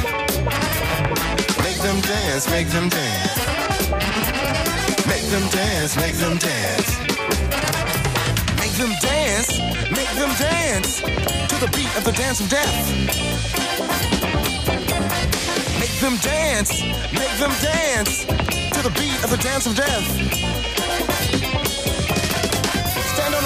Make 1.60 1.78
them 1.84 2.00
dance, 2.00 2.48
make 2.48 2.68
them 2.68 2.88
dance. 2.88 3.36
Make 5.06 5.26
them 5.28 5.46
dance, 5.50 5.96
make 5.96 6.14
them 6.14 6.38
dance. 6.38 6.88
Make 8.56 8.72
them 8.80 8.92
dance, 9.02 9.58
make 9.90 10.12
them 10.16 10.32
dance 10.40 11.00
to 11.02 11.56
the 11.60 11.68
beat 11.76 11.94
of 11.94 12.04
the 12.04 12.12
dance 12.12 12.40
of 12.40 12.48
death. 12.48 12.88
Make 15.80 16.00
them 16.00 16.16
dance, 16.16 16.80
make 17.12 17.36
them 17.38 17.52
dance 17.60 18.24
to 18.24 18.82
the 18.82 18.92
beat 18.98 19.22
of 19.22 19.28
the 19.28 19.36
dance 19.36 19.66
of 19.66 19.76
death. 19.76 20.41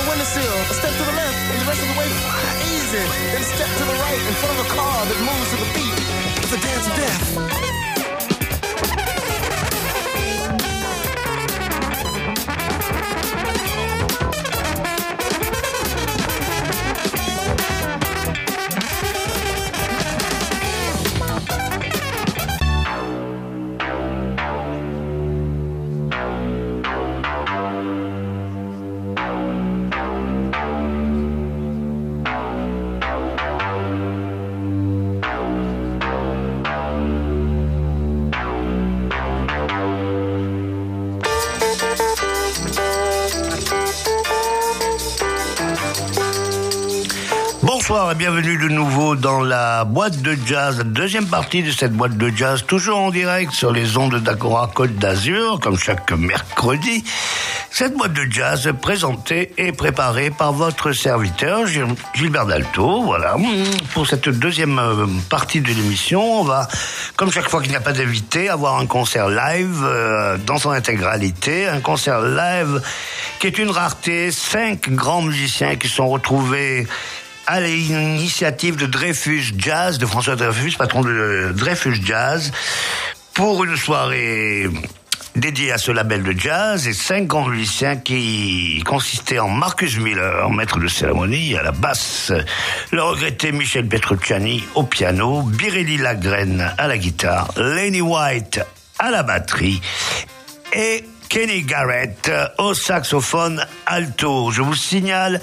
Windowsill, 0.06 0.56
a 0.70 0.74
step 0.74 0.92
to 0.94 1.04
the 1.04 1.12
left, 1.12 1.38
and 1.50 1.60
the 1.60 1.66
rest 1.66 1.82
of 1.82 1.88
the 1.90 1.98
way 1.98 2.08
easy. 2.74 3.04
Then 3.32 3.42
step 3.42 3.70
to 3.78 3.84
the 3.84 3.96
right 3.98 4.22
in 4.30 4.34
front 4.34 4.58
of 4.58 4.66
a 4.66 4.68
car 4.70 4.98
that 5.06 5.18
moves 5.26 5.50
to 5.50 5.56
the 5.58 5.70
beat 5.74 5.98
of 6.44 6.50
the 6.50 6.60
dance 6.62 6.86
of 6.86 6.94
death. 6.94 7.65
Bienvenue 48.14 48.56
de 48.56 48.68
nouveau 48.68 49.16
dans 49.16 49.40
la 49.40 49.84
boîte 49.84 50.22
de 50.22 50.36
jazz, 50.46 50.78
la 50.78 50.84
deuxième 50.84 51.26
partie 51.26 51.62
de 51.62 51.70
cette 51.70 51.92
boîte 51.92 52.16
de 52.16 52.28
jazz, 52.34 52.64
toujours 52.64 52.98
en 52.98 53.10
direct 53.10 53.52
sur 53.52 53.72
les 53.72 53.96
ondes 53.96 54.16
d'Agora 54.16 54.70
Côte 54.72 54.94
d'Azur, 54.96 55.58
comme 55.60 55.76
chaque 55.78 56.12
mercredi. 56.12 57.04
Cette 57.70 57.94
boîte 57.94 58.14
de 58.14 58.26
jazz 58.30 58.72
présentée 58.80 59.52
et 59.58 59.72
préparée 59.72 60.30
par 60.30 60.52
votre 60.52 60.92
serviteur 60.92 61.66
Gil- 61.66 61.94
Gilbert 62.14 62.46
Dalto. 62.46 63.02
Voilà. 63.02 63.36
Pour 63.92 64.06
cette 64.06 64.28
deuxième 64.30 64.78
euh, 64.78 65.06
partie 65.28 65.60
de 65.60 65.68
l'émission, 65.68 66.40
on 66.40 66.44
va, 66.44 66.68
comme 67.16 67.30
chaque 67.30 67.50
fois 67.50 67.60
qu'il 67.60 67.70
n'y 67.70 67.76
a 67.76 67.80
pas 67.80 67.92
d'invité, 67.92 68.48
avoir 68.48 68.78
un 68.78 68.86
concert 68.86 69.28
live 69.28 69.82
euh, 69.84 70.38
dans 70.46 70.56
son 70.56 70.70
intégralité. 70.70 71.66
Un 71.68 71.80
concert 71.80 72.22
live 72.22 72.80
qui 73.40 73.48
est 73.48 73.58
une 73.58 73.70
rareté. 73.70 74.30
Cinq 74.30 74.88
grands 74.90 75.22
musiciens 75.22 75.76
qui 75.76 75.88
sont 75.88 76.08
retrouvés 76.08 76.86
à 77.46 77.60
l'initiative 77.60 78.76
de 78.76 78.86
Dreyfus 78.86 79.54
Jazz, 79.56 79.98
de 79.98 80.06
François 80.06 80.36
Dreyfus, 80.36 80.76
patron 80.76 81.02
de 81.02 81.52
Dreyfus 81.54 82.00
Jazz, 82.04 82.52
pour 83.34 83.64
une 83.64 83.76
soirée 83.76 84.68
dédiée 85.36 85.70
à 85.70 85.78
ce 85.78 85.92
label 85.92 86.22
de 86.22 86.32
jazz 86.32 86.88
et 86.88 86.94
cinq 86.94 87.26
grands 87.26 87.46
musiciens 87.46 87.96
qui 87.96 88.82
consistaient 88.86 89.38
en 89.38 89.48
Marcus 89.48 89.98
Miller, 89.98 90.50
maître 90.50 90.78
de 90.78 90.88
cérémonie, 90.88 91.54
à 91.56 91.62
la 91.62 91.72
basse, 91.72 92.32
le 92.90 93.02
regretté 93.02 93.52
Michel 93.52 93.86
Petrucciani 93.86 94.64
au 94.74 94.84
piano, 94.84 95.42
Birelli 95.42 95.98
Lagrène 95.98 96.72
à 96.78 96.86
la 96.88 96.98
guitare, 96.98 97.52
Lenny 97.56 98.00
White 98.00 98.60
à 98.98 99.10
la 99.10 99.22
batterie 99.22 99.80
et 100.72 101.04
Kenny 101.28 101.62
Garrett 101.62 102.30
au 102.58 102.74
saxophone 102.74 103.64
alto. 103.86 104.50
Je 104.50 104.62
vous 104.62 104.74
signale 104.74 105.40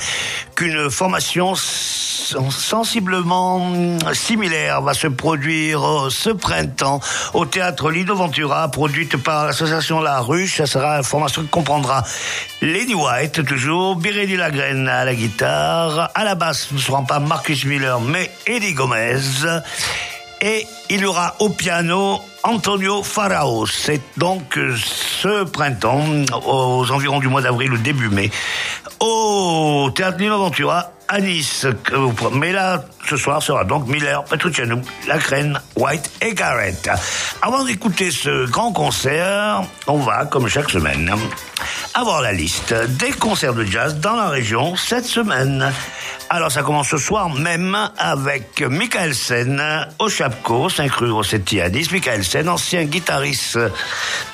qu'une 0.56 0.90
formation 0.90 1.54
sensiblement 1.56 4.00
similaire 4.14 4.82
va 4.82 4.94
se 4.94 5.08
produire 5.08 5.86
euh, 5.86 6.10
ce 6.10 6.30
printemps 6.30 7.00
au 7.34 7.46
théâtre 7.46 7.92
Lido 7.92 8.16
Ventura, 8.16 8.70
produite 8.72 9.18
par 9.18 9.48
l'association 9.48 10.02
La 10.02 10.20
Ruche. 10.20 10.58
Ça 10.58 10.66
sera 10.66 10.98
une 10.98 11.04
formation 11.04 11.44
qui 11.44 11.50
comprendra 11.50 12.04
Lady 12.62 12.94
White, 12.94 13.46
toujours, 13.46 13.96
Birelli 13.96 14.38
Lagrène 14.38 14.88
à 14.88 15.06
la 15.06 15.16
guitare, 15.16 16.12
à 16.16 16.24
la 16.24 16.36
basse 16.36 16.72
ne 16.72 16.80
seront 16.80 17.06
pas 17.06 17.20
Marcus 17.20 17.66
Miller, 17.66 18.00
mais 18.00 18.32
Eddie 18.48 18.74
Gomez. 18.74 19.20
Et 20.46 20.68
il 20.90 21.00
y 21.00 21.06
aura 21.06 21.36
au 21.40 21.48
piano 21.48 22.20
Antonio 22.44 23.02
Farao. 23.02 23.66
C'est 23.66 24.02
donc 24.18 24.58
euh, 24.58 24.76
ce 24.76 25.46
printemps, 25.46 26.04
aux 26.46 26.92
environs 26.92 27.22
du 27.22 27.30
mois 27.30 27.42
d'avril 27.42 27.72
ou 27.72 27.78
début 27.78 28.10
mai, 28.10 28.30
au 29.00 29.90
Théâtre 29.96 30.20
Nino 30.20 30.38
Ventura 30.38 30.92
à 31.08 31.22
Nice. 31.22 31.66
Mais 32.34 32.52
là, 32.52 32.84
ce 33.08 33.16
soir 33.16 33.42
sera 33.42 33.64
donc 33.64 33.88
Miller, 33.88 34.22
Petrucciano, 34.26 34.82
Lacrène, 35.08 35.62
White 35.78 36.12
et 36.20 36.34
Garrett. 36.34 36.90
Avant 37.42 37.64
d'écouter 37.64 38.12
ce 38.12 38.46
grand 38.50 38.74
concert, 38.74 39.64
on 39.88 40.00
va, 40.00 40.26
comme 40.26 40.50
chaque 40.50 40.70
semaine, 40.70 41.14
avoir 41.94 42.22
la 42.22 42.34
liste 42.34 42.74
des 42.74 43.12
concerts 43.12 43.54
de 43.54 43.64
jazz 43.64 43.96
dans 43.96 44.18
la 44.18 44.28
région 44.28 44.76
cette 44.76 45.06
semaine. 45.06 45.72
Alors 46.30 46.52
ça 46.52 46.64
commence 46.64 46.90
ce 46.90 46.98
soir 46.98 47.30
même 47.30 47.78
avec 47.98 48.62
Michael 48.62 49.14
Sen 49.14 49.62
au 50.00 50.10
Chapco, 50.10 50.70
5 50.70 50.92
rue 50.92 51.12
Rossetti 51.12 51.62
à 51.62 51.70
Nice. 51.70 51.92
Michael 51.92 52.24
Sen, 52.24 52.50
ancien 52.50 52.86
guitariste 52.86 53.60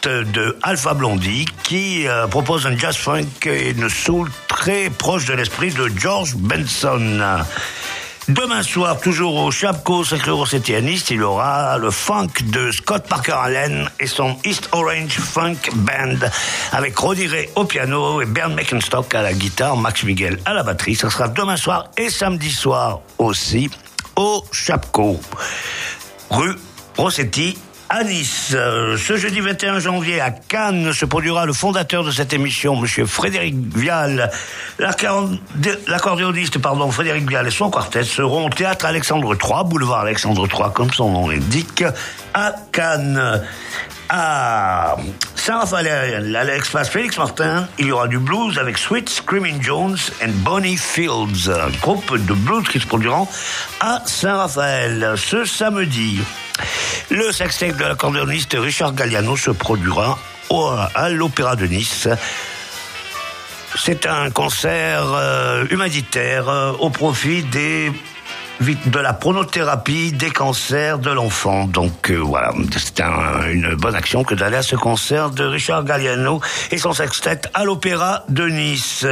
de 0.03 0.57
Alpha 0.63 0.93
Blondie, 0.93 1.45
qui 1.63 2.07
euh, 2.07 2.27
propose 2.27 2.65
un 2.67 2.77
jazz 2.77 2.95
funk 2.95 3.45
et 3.45 3.71
une 3.71 3.89
soul 3.89 4.29
très 4.47 4.89
proche 4.89 5.25
de 5.25 5.33
l'esprit 5.33 5.71
de 5.71 5.89
George 5.97 6.35
Benson. 6.35 7.21
Demain 8.29 8.61
soir, 8.61 8.99
toujours 8.99 9.33
au 9.37 9.49
Chapco, 9.49 10.03
5 10.03 10.21
rue 10.21 10.31
Rossetti 10.33 10.75
à 10.75 10.81
Nice, 10.81 11.09
il 11.09 11.17
y 11.17 11.21
aura 11.21 11.79
le 11.79 11.89
funk 11.89 12.27
de 12.43 12.71
Scott 12.71 13.07
Parker 13.09 13.31
Allen 13.31 13.89
et 13.99 14.05
son 14.05 14.37
East 14.45 14.69
Orange 14.71 15.17
Funk 15.17 15.57
Band 15.73 16.27
avec 16.71 16.95
Roddy 16.95 17.25
Ray 17.25 17.49
au 17.55 17.65
piano 17.65 18.21
et 18.21 18.27
Bernd 18.27 18.53
Meckenstock 18.53 19.15
à 19.15 19.23
la 19.23 19.33
guitare, 19.33 19.75
Max 19.77 20.03
Miguel 20.03 20.37
à 20.45 20.53
la 20.53 20.61
batterie. 20.61 20.93
Ça 20.93 21.09
sera 21.09 21.27
demain 21.27 21.57
soir 21.57 21.89
et 21.97 22.11
samedi 22.11 22.51
soir 22.51 22.99
aussi 23.17 23.67
au 24.15 24.45
Chapco, 24.51 25.19
rue 26.29 26.55
Rossetti 26.97 27.57
à 27.89 28.03
Nice. 28.03 28.51
Euh, 28.53 28.97
Ce 28.97 29.17
jeudi 29.17 29.39
21 29.39 29.79
janvier 29.79 30.21
à 30.21 30.31
Cannes 30.31 30.93
se 30.93 31.05
produira 31.05 31.45
le 31.45 31.53
fondateur 31.53 32.03
de 32.03 32.11
cette 32.11 32.33
émission, 32.33 32.75
Monsieur 32.75 33.05
Frédéric 33.05 33.55
Vial. 33.75 34.29
L'accordé- 34.77 35.39
L'accordéoniste, 35.87 36.59
pardon, 36.59 36.91
Frédéric 36.91 37.27
Vial 37.27 37.47
et 37.47 37.51
son 37.51 37.69
quartet 37.71 38.03
seront 38.03 38.45
au 38.47 38.49
théâtre 38.49 38.85
Alexandre 38.85 39.33
III, 39.35 39.63
boulevard 39.65 40.01
Alexandre 40.01 40.47
III, 40.47 40.71
comme 40.73 40.91
son 40.91 41.11
nom 41.11 41.29
l'indique, 41.29 41.83
à 42.33 42.53
Cannes. 42.71 43.41
Saint-Raphaël, 45.53 46.35
à 46.35 46.43
l'espace 46.43 46.89
Félix 46.91 47.17
Martin, 47.17 47.67
il 47.79 47.87
y 47.87 47.91
aura 47.91 48.07
du 48.07 48.19
blues 48.19 48.59
avec 48.59 48.77
Sweet 48.77 49.09
Screaming 49.09 49.59
Jones 49.63 49.97
and 50.23 50.29
Bonnie 50.45 50.77
Fields, 50.77 51.49
un 51.49 51.71
groupe 51.81 52.15
de 52.23 52.33
blues 52.35 52.67
qui 52.69 52.79
se 52.79 52.85
produiront 52.85 53.27
à 53.79 53.99
Saint-Raphaël 54.05 55.15
ce 55.17 55.45
samedi. 55.45 56.19
Le 57.09 57.31
sextet 57.31 57.71
de 57.71 57.83
l'accordéoniste 57.83 58.55
Richard 58.59 58.93
Galliano 58.93 59.35
se 59.35 59.49
produira 59.49 60.19
au- 60.51 60.69
à 60.93 61.09
l'Opéra 61.09 61.55
de 61.55 61.65
Nice. 61.65 62.07
C'est 63.75 64.05
un 64.05 64.29
concert 64.29 65.01
euh, 65.15 65.65
humanitaire 65.71 66.47
euh, 66.47 66.73
au 66.73 66.91
profit 66.91 67.41
des 67.41 67.91
de 68.61 68.99
la 68.99 69.13
pronothérapie 69.13 70.11
des 70.11 70.31
cancers 70.31 70.99
de 70.99 71.09
l'enfant. 71.11 71.65
Donc 71.65 72.11
euh, 72.11 72.17
voilà, 72.17 72.51
c'est 72.75 72.99
un- 73.01 73.49
une 73.49 73.75
bonne 73.75 73.95
action 73.95 74.23
que 74.23 74.35
d'aller 74.35 74.57
à 74.57 74.61
ce 74.63 74.75
concert 74.75 75.29
de 75.29 75.45
Richard 75.45 75.83
Galliano 75.85 76.41
et 76.71 76.77
son 76.77 76.93
sextet 76.93 77.41
à 77.53 77.63
l'Opéra 77.63 78.23
de 78.29 78.47
Nice. 78.47 79.05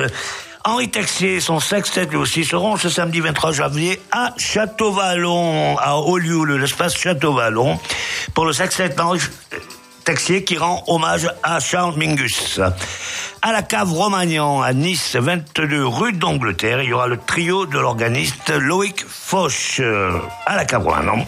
Henri 0.65 0.89
Texier 0.89 1.35
et 1.35 1.39
son 1.39 1.61
sextet 1.61 2.05
lui 2.07 2.17
aussi 2.17 2.43
seront 2.43 2.75
ce 2.75 2.89
samedi 2.89 3.21
23 3.21 3.53
janvier 3.53 4.01
à 4.11 4.33
Château-Vallon, 4.37 5.77
à 5.77 5.97
Olieu, 5.97 6.43
l'espace 6.57 6.97
Château-Vallon, 6.97 7.79
pour 8.33 8.45
le 8.45 8.51
sextet 8.51 8.89
d'Henri 8.89 9.19
Texier 10.07 10.45
qui 10.45 10.57
rend 10.57 10.85
hommage 10.87 11.29
à 11.43 11.59
Charles 11.59 11.97
Mingus. 11.97 12.61
À 13.41 13.51
la 13.51 13.61
cave 13.61 13.91
Romagnan, 13.91 14.61
à 14.61 14.71
Nice, 14.71 15.17
22 15.17 15.85
rue 15.85 16.13
d'Angleterre, 16.13 16.81
il 16.81 16.87
y 16.87 16.93
aura 16.93 17.07
le 17.07 17.17
trio 17.17 17.65
de 17.65 17.77
l'organiste 17.77 18.49
Loïc 18.51 19.05
Foch 19.05 19.81
euh, 19.81 20.17
à 20.45 20.55
la 20.55 20.63
cave 20.63 20.85
Romagnan. 20.85 21.25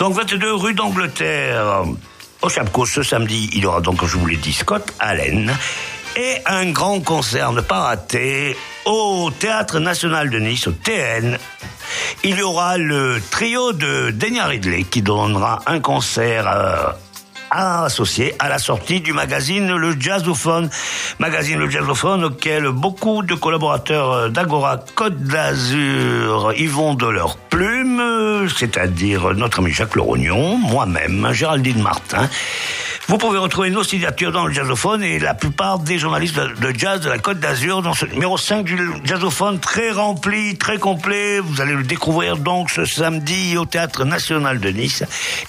Donc 0.00 0.14
22 0.14 0.54
rue 0.54 0.74
d'Angleterre, 0.74 1.84
au 2.42 2.48
Chapco, 2.48 2.84
ce 2.84 3.04
samedi, 3.04 3.48
il 3.52 3.62
y 3.62 3.66
aura 3.66 3.80
donc, 3.80 4.04
je 4.04 4.16
vous 4.16 4.26
l'ai 4.26 4.38
dit, 4.38 4.52
Scott 4.52 4.92
Allen. 4.98 5.56
Et 6.16 6.38
un 6.46 6.72
grand 6.72 6.98
concert 6.98 7.52
ne 7.52 7.60
pas 7.60 7.78
rater 7.78 8.56
au 8.86 9.30
Théâtre 9.38 9.78
National 9.78 10.30
de 10.30 10.40
Nice, 10.40 10.66
au 10.66 10.72
TN. 10.72 11.38
Il 12.24 12.38
y 12.38 12.42
aura 12.42 12.76
le 12.76 13.22
trio 13.30 13.72
de 13.72 14.10
Denia 14.10 14.46
Ridley 14.46 14.82
qui 14.82 15.00
donnera 15.00 15.60
un 15.66 15.78
concert 15.78 16.48
euh, 16.48 16.86
associé 17.54 18.34
à 18.38 18.48
la 18.48 18.58
sortie 18.58 19.00
du 19.00 19.12
magazine 19.12 19.74
Le 19.74 19.94
Jazzophone. 19.98 20.68
Magazine 21.18 21.58
Le 21.58 21.70
Jazzophone 21.70 22.24
auquel 22.24 22.68
beaucoup 22.68 23.22
de 23.22 23.34
collaborateurs 23.34 24.12
euh, 24.12 24.28
d'Agora 24.28 24.84
Côte 24.94 25.18
d'Azur 25.18 26.52
y 26.56 26.66
vont 26.66 26.94
de 26.94 27.06
leur 27.06 27.36
plume, 27.36 28.00
euh, 28.00 28.48
c'est-à-dire 28.48 29.34
notre 29.34 29.60
ami 29.60 29.70
Jacques 29.70 29.94
Lerognon, 29.94 30.56
moi-même, 30.56 31.32
Géraldine 31.32 31.80
Martin. 31.80 32.28
Vous 33.06 33.18
pouvez 33.18 33.38
retrouver 33.38 33.68
nos 33.68 33.84
signatures 33.84 34.32
dans 34.32 34.46
le 34.46 34.54
jazzophone 34.54 35.02
et 35.02 35.18
la 35.18 35.34
plupart 35.34 35.78
des 35.78 35.98
journalistes 35.98 36.36
de, 36.36 36.72
jazz 36.74 37.00
de 37.00 37.10
la 37.10 37.18
Côte 37.18 37.38
d'Azur 37.38 37.82
dans 37.82 37.92
ce 37.92 38.06
numéro 38.06 38.38
5 38.38 38.64
du 38.64 38.78
jazzophone 39.04 39.60
très 39.60 39.90
rempli, 39.90 40.56
très 40.56 40.78
complet. 40.78 41.38
Vous 41.40 41.60
allez 41.60 41.74
le 41.74 41.82
découvrir 41.82 42.38
donc 42.38 42.70
ce 42.70 42.86
samedi 42.86 43.58
au 43.58 43.66
Théâtre 43.66 44.06
National 44.06 44.58
de 44.58 44.70
Nice. 44.70 45.04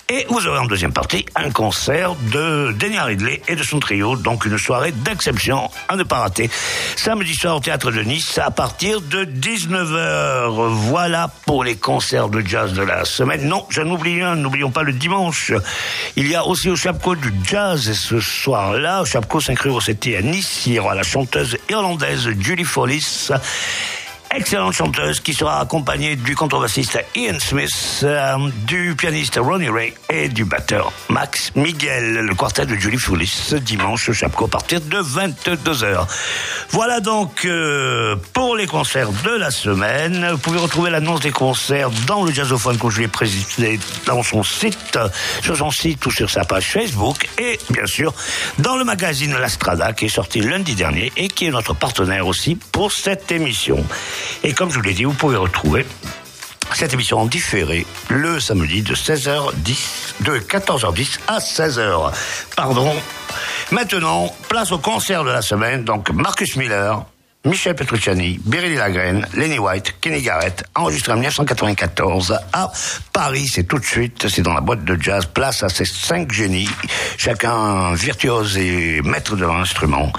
Et 0.10 0.26
vous 0.30 0.46
aurez 0.48 0.60
en 0.60 0.66
deuxième 0.66 0.92
partie 0.92 1.26
un 1.34 1.50
concert 1.50 2.16
de 2.34 2.76
Daniel 2.78 3.04
Ridley 3.04 3.42
et 3.48 3.56
de 3.56 3.64
son 3.64 3.80
trio. 3.80 4.18
Donc 4.18 4.46
une 4.46 4.58
soirée 4.58 4.92
d'exception 4.92 5.72
à 5.88 5.96
ne 5.96 6.04
pas 6.04 6.20
rater. 6.20 6.50
Samedi 6.98 7.34
soir 7.36 7.56
au 7.56 7.60
Théâtre 7.62 7.90
de 7.90 8.02
Nice 8.02 8.38
à 8.38 8.52
partir 8.52 9.00
de 9.00 9.24
19h. 9.24 10.68
Voilà 10.72 11.30
pour 11.46 11.64
les 11.64 11.78
concerts 11.78 12.28
de 12.28 12.42
jazz 12.46 12.74
de 12.74 12.84
la 12.84 13.06
semaine. 13.06 13.48
Non, 13.48 13.66
j'en 13.70 13.90
oublie 13.90 14.22
un, 14.22 14.36
n'oublions 14.36 14.72
pas 14.72 14.84
le 14.84 14.92
dimanche. 14.92 15.54
Il 16.18 16.28
y 16.28 16.36
a 16.36 16.46
aussi 16.46 16.70
au 16.70 16.76
Chapco 16.76 17.16
du 17.16 17.32
jazz 17.48 17.90
et 17.90 17.94
ce 17.94 18.20
soir-là, 18.20 19.04
5 19.40 19.60
rue 19.60 19.72
Rossetti 19.72 20.16
à 20.16 20.22
Nice, 20.22 20.66
y 20.66 20.80
aura 20.80 20.96
la 20.96 21.04
chanteuse 21.04 21.58
irlandaise 21.70 22.30
Julie 22.40 22.64
Follis. 22.64 23.30
Excellente 24.36 24.74
chanteuse 24.74 25.22
qui 25.22 25.34
sera 25.34 25.62
accompagnée 25.62 26.16
du 26.18 26.36
contrebassiste 26.36 27.00
Ian 27.16 27.40
Smith, 27.40 28.02
euh, 28.04 28.36
du 28.68 28.94
pianiste 28.96 29.40
Ronnie 29.42 29.70
Ray 29.70 29.94
et 30.10 30.28
du 30.28 30.44
batteur 30.44 30.92
Max 31.10 31.52
Miguel. 31.56 32.16
Le 32.16 32.36
quartet 32.36 32.66
de 32.66 32.76
Julie 32.76 32.98
Foulis 32.98 33.28
ce 33.28 33.56
dimanche 33.56 34.10
au 34.10 34.14
Chapco 34.14 34.46
à 34.46 34.48
partir 34.50 34.82
de 34.82 34.98
22h. 34.98 36.06
Voilà 36.72 37.00
donc 37.00 37.46
euh, 37.46 38.16
pour 38.34 38.58
les 38.58 38.68
concerts 38.68 39.12
de 39.24 39.32
la 39.32 39.52
semaine. 39.52 40.28
Vous 40.32 40.38
pouvez 40.38 40.60
retrouver 40.60 40.90
l'annonce 40.90 41.22
des 41.22 41.32
concerts 41.32 41.90
dans 42.06 42.24
le 42.24 42.32
jazzophone 42.34 42.78
que 42.78 42.90
je 42.90 42.98
lui 42.98 43.06
ai 43.06 43.08
présenté 43.08 43.80
dans 44.06 44.22
son 44.22 44.44
site, 44.44 45.00
sur 45.42 45.56
son 45.56 45.72
site 45.72 46.06
ou 46.06 46.12
sur 46.12 46.30
sa 46.30 46.44
page 46.44 46.72
Facebook 46.72 47.28
et 47.38 47.58
bien 47.70 47.86
sûr 47.86 48.14
dans 48.60 48.76
le 48.76 48.84
magazine 48.84 49.34
La 49.38 49.50
Strada 49.50 49.94
qui 49.94 50.06
est 50.06 50.10
sorti 50.10 50.42
lundi 50.42 50.76
dernier 50.76 51.12
et 51.16 51.30
qui 51.30 51.46
est 51.46 51.52
notre 51.52 51.74
partenaire 51.74 52.28
aussi 52.28 52.56
pour 52.56 52.92
cette 52.92 53.32
émission. 53.32 53.84
Et 54.44 54.54
comme 54.54 54.70
je 54.70 54.76
vous 54.76 54.82
l'ai 54.82 54.94
dit, 54.94 55.04
vous 55.04 55.14
pouvez 55.14 55.38
retrouver 55.38 55.86
cette 56.74 56.94
émission 56.94 57.20
en 57.20 57.26
différé 57.26 57.86
le 58.10 58.40
samedi 58.40 58.82
de 58.82 58.96
16h10, 58.96 60.24
de 60.24 60.40
14h10 60.40 61.20
à 61.28 61.40
16h. 61.40 62.12
Pardon. 62.56 62.94
Maintenant, 63.72 64.34
place 64.50 64.72
au 64.72 64.78
concert 64.78 65.24
de 65.24 65.30
la 65.30 65.42
semaine. 65.42 65.84
Donc, 65.84 66.10
Marcus 66.10 66.56
Miller, 66.56 67.06
Michel 67.46 67.76
Petrucciani, 67.76 68.40
Beryl 68.44 68.76
Lagraine, 68.76 69.28
Lenny 69.36 69.60
White, 69.60 69.96
Kenny 70.02 70.22
Garrett, 70.22 70.64
enregistré 70.76 71.14
en 71.14 71.18
1994 71.18 72.40
à 72.52 72.72
Paris. 73.14 73.48
C'est 73.48 73.64
tout 73.64 73.78
de 73.78 73.86
suite, 73.86 74.28
c'est 74.28 74.42
dans 74.42 74.54
la 74.54 74.62
boîte 74.62 74.84
de 74.84 75.00
jazz. 75.00 75.28
Place 75.28 75.62
à 75.64 75.70
ces 75.70 75.86
cinq 75.86 76.32
génies, 76.32 76.70
chacun 77.18 77.94
virtuose 77.94 78.58
et 78.58 79.02
maître 79.04 79.36
de 79.36 79.46
l'instrument. 79.46 80.12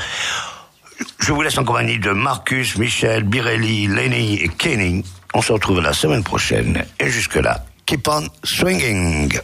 Je 1.19 1.33
vous 1.33 1.43
laisse 1.43 1.59
en 1.59 1.65
compagnie 1.65 1.99
de 1.99 2.11
Marcus, 2.11 2.77
Michel, 2.79 3.25
Birelli, 3.25 3.87
Lenny 3.89 4.37
et 4.37 4.49
Kenny. 4.49 5.05
On 5.35 5.43
se 5.43 5.53
retrouve 5.53 5.81
la 5.81 5.93
semaine 5.93 6.23
prochaine. 6.23 6.85
Et 7.01 7.11
jusque-là, 7.11 7.65
keep 7.85 8.09
on 8.09 8.29
swinging. 8.45 9.39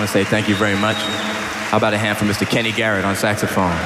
Want 0.00 0.08
to 0.08 0.12
say 0.14 0.24
thank 0.24 0.48
you 0.48 0.54
very 0.54 0.76
much. 0.76 0.96
How 0.96 1.76
about 1.76 1.92
a 1.92 1.98
hand 1.98 2.16
for 2.16 2.24
Mr. 2.24 2.48
Kenny 2.48 2.72
Garrett 2.72 3.04
on 3.04 3.14
saxophone? 3.16 3.76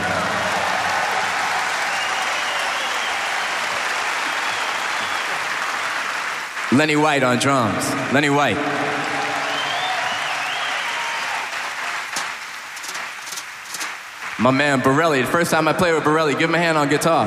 Lenny 6.78 6.95
White 6.95 7.24
on 7.24 7.39
drums. 7.39 7.93
Lenny 8.12 8.31
White. 8.31 8.55
My 14.39 14.53
man 14.53 14.78
Borelli. 14.82 15.20
The 15.20 15.27
first 15.27 15.51
time 15.51 15.66
I 15.66 15.73
played 15.73 15.95
with 15.95 16.05
Borelli, 16.05 16.35
give 16.35 16.49
him 16.49 16.55
a 16.55 16.59
hand 16.59 16.78
on 16.78 16.89
guitar. 16.89 17.27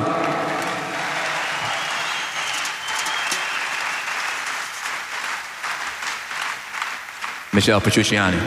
Michelle 7.58 7.80
Petrucciani. 7.80 8.38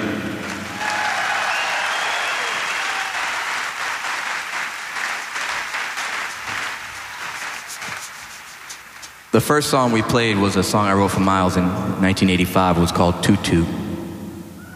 The 9.34 9.42
first 9.42 9.70
song 9.70 9.92
we 9.92 10.02
played 10.02 10.38
was 10.38 10.56
a 10.56 10.64
song 10.64 10.86
I 10.86 10.94
wrote 10.94 11.10
for 11.10 11.20
Miles 11.20 11.58
in 11.58 11.66
1985. 11.66 12.78
It 12.78 12.80
was 12.80 12.94
called 12.94 13.22
Tutu. 13.22 13.66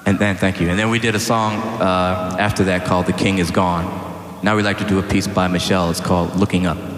And 0.06 0.20
then, 0.20 0.36
thank 0.36 0.60
you. 0.60 0.68
And 0.68 0.78
then 0.78 0.90
we 0.90 1.00
did 1.00 1.16
a 1.16 1.20
song 1.22 1.54
uh, 1.80 2.36
after 2.38 2.66
that 2.66 2.84
called 2.84 3.06
The 3.06 3.14
King 3.14 3.38
Is 3.38 3.52
Gone. 3.52 3.86
Now 4.44 4.58
we'd 4.58 4.64
like 4.64 4.80
to 4.80 4.86
do 4.86 5.00
a 5.00 5.04
piece 5.04 5.28
by 5.28 5.48
Michelle. 5.48 5.90
It's 5.90 6.02
called 6.02 6.36
Looking 6.36 6.66
Up. 6.66 6.95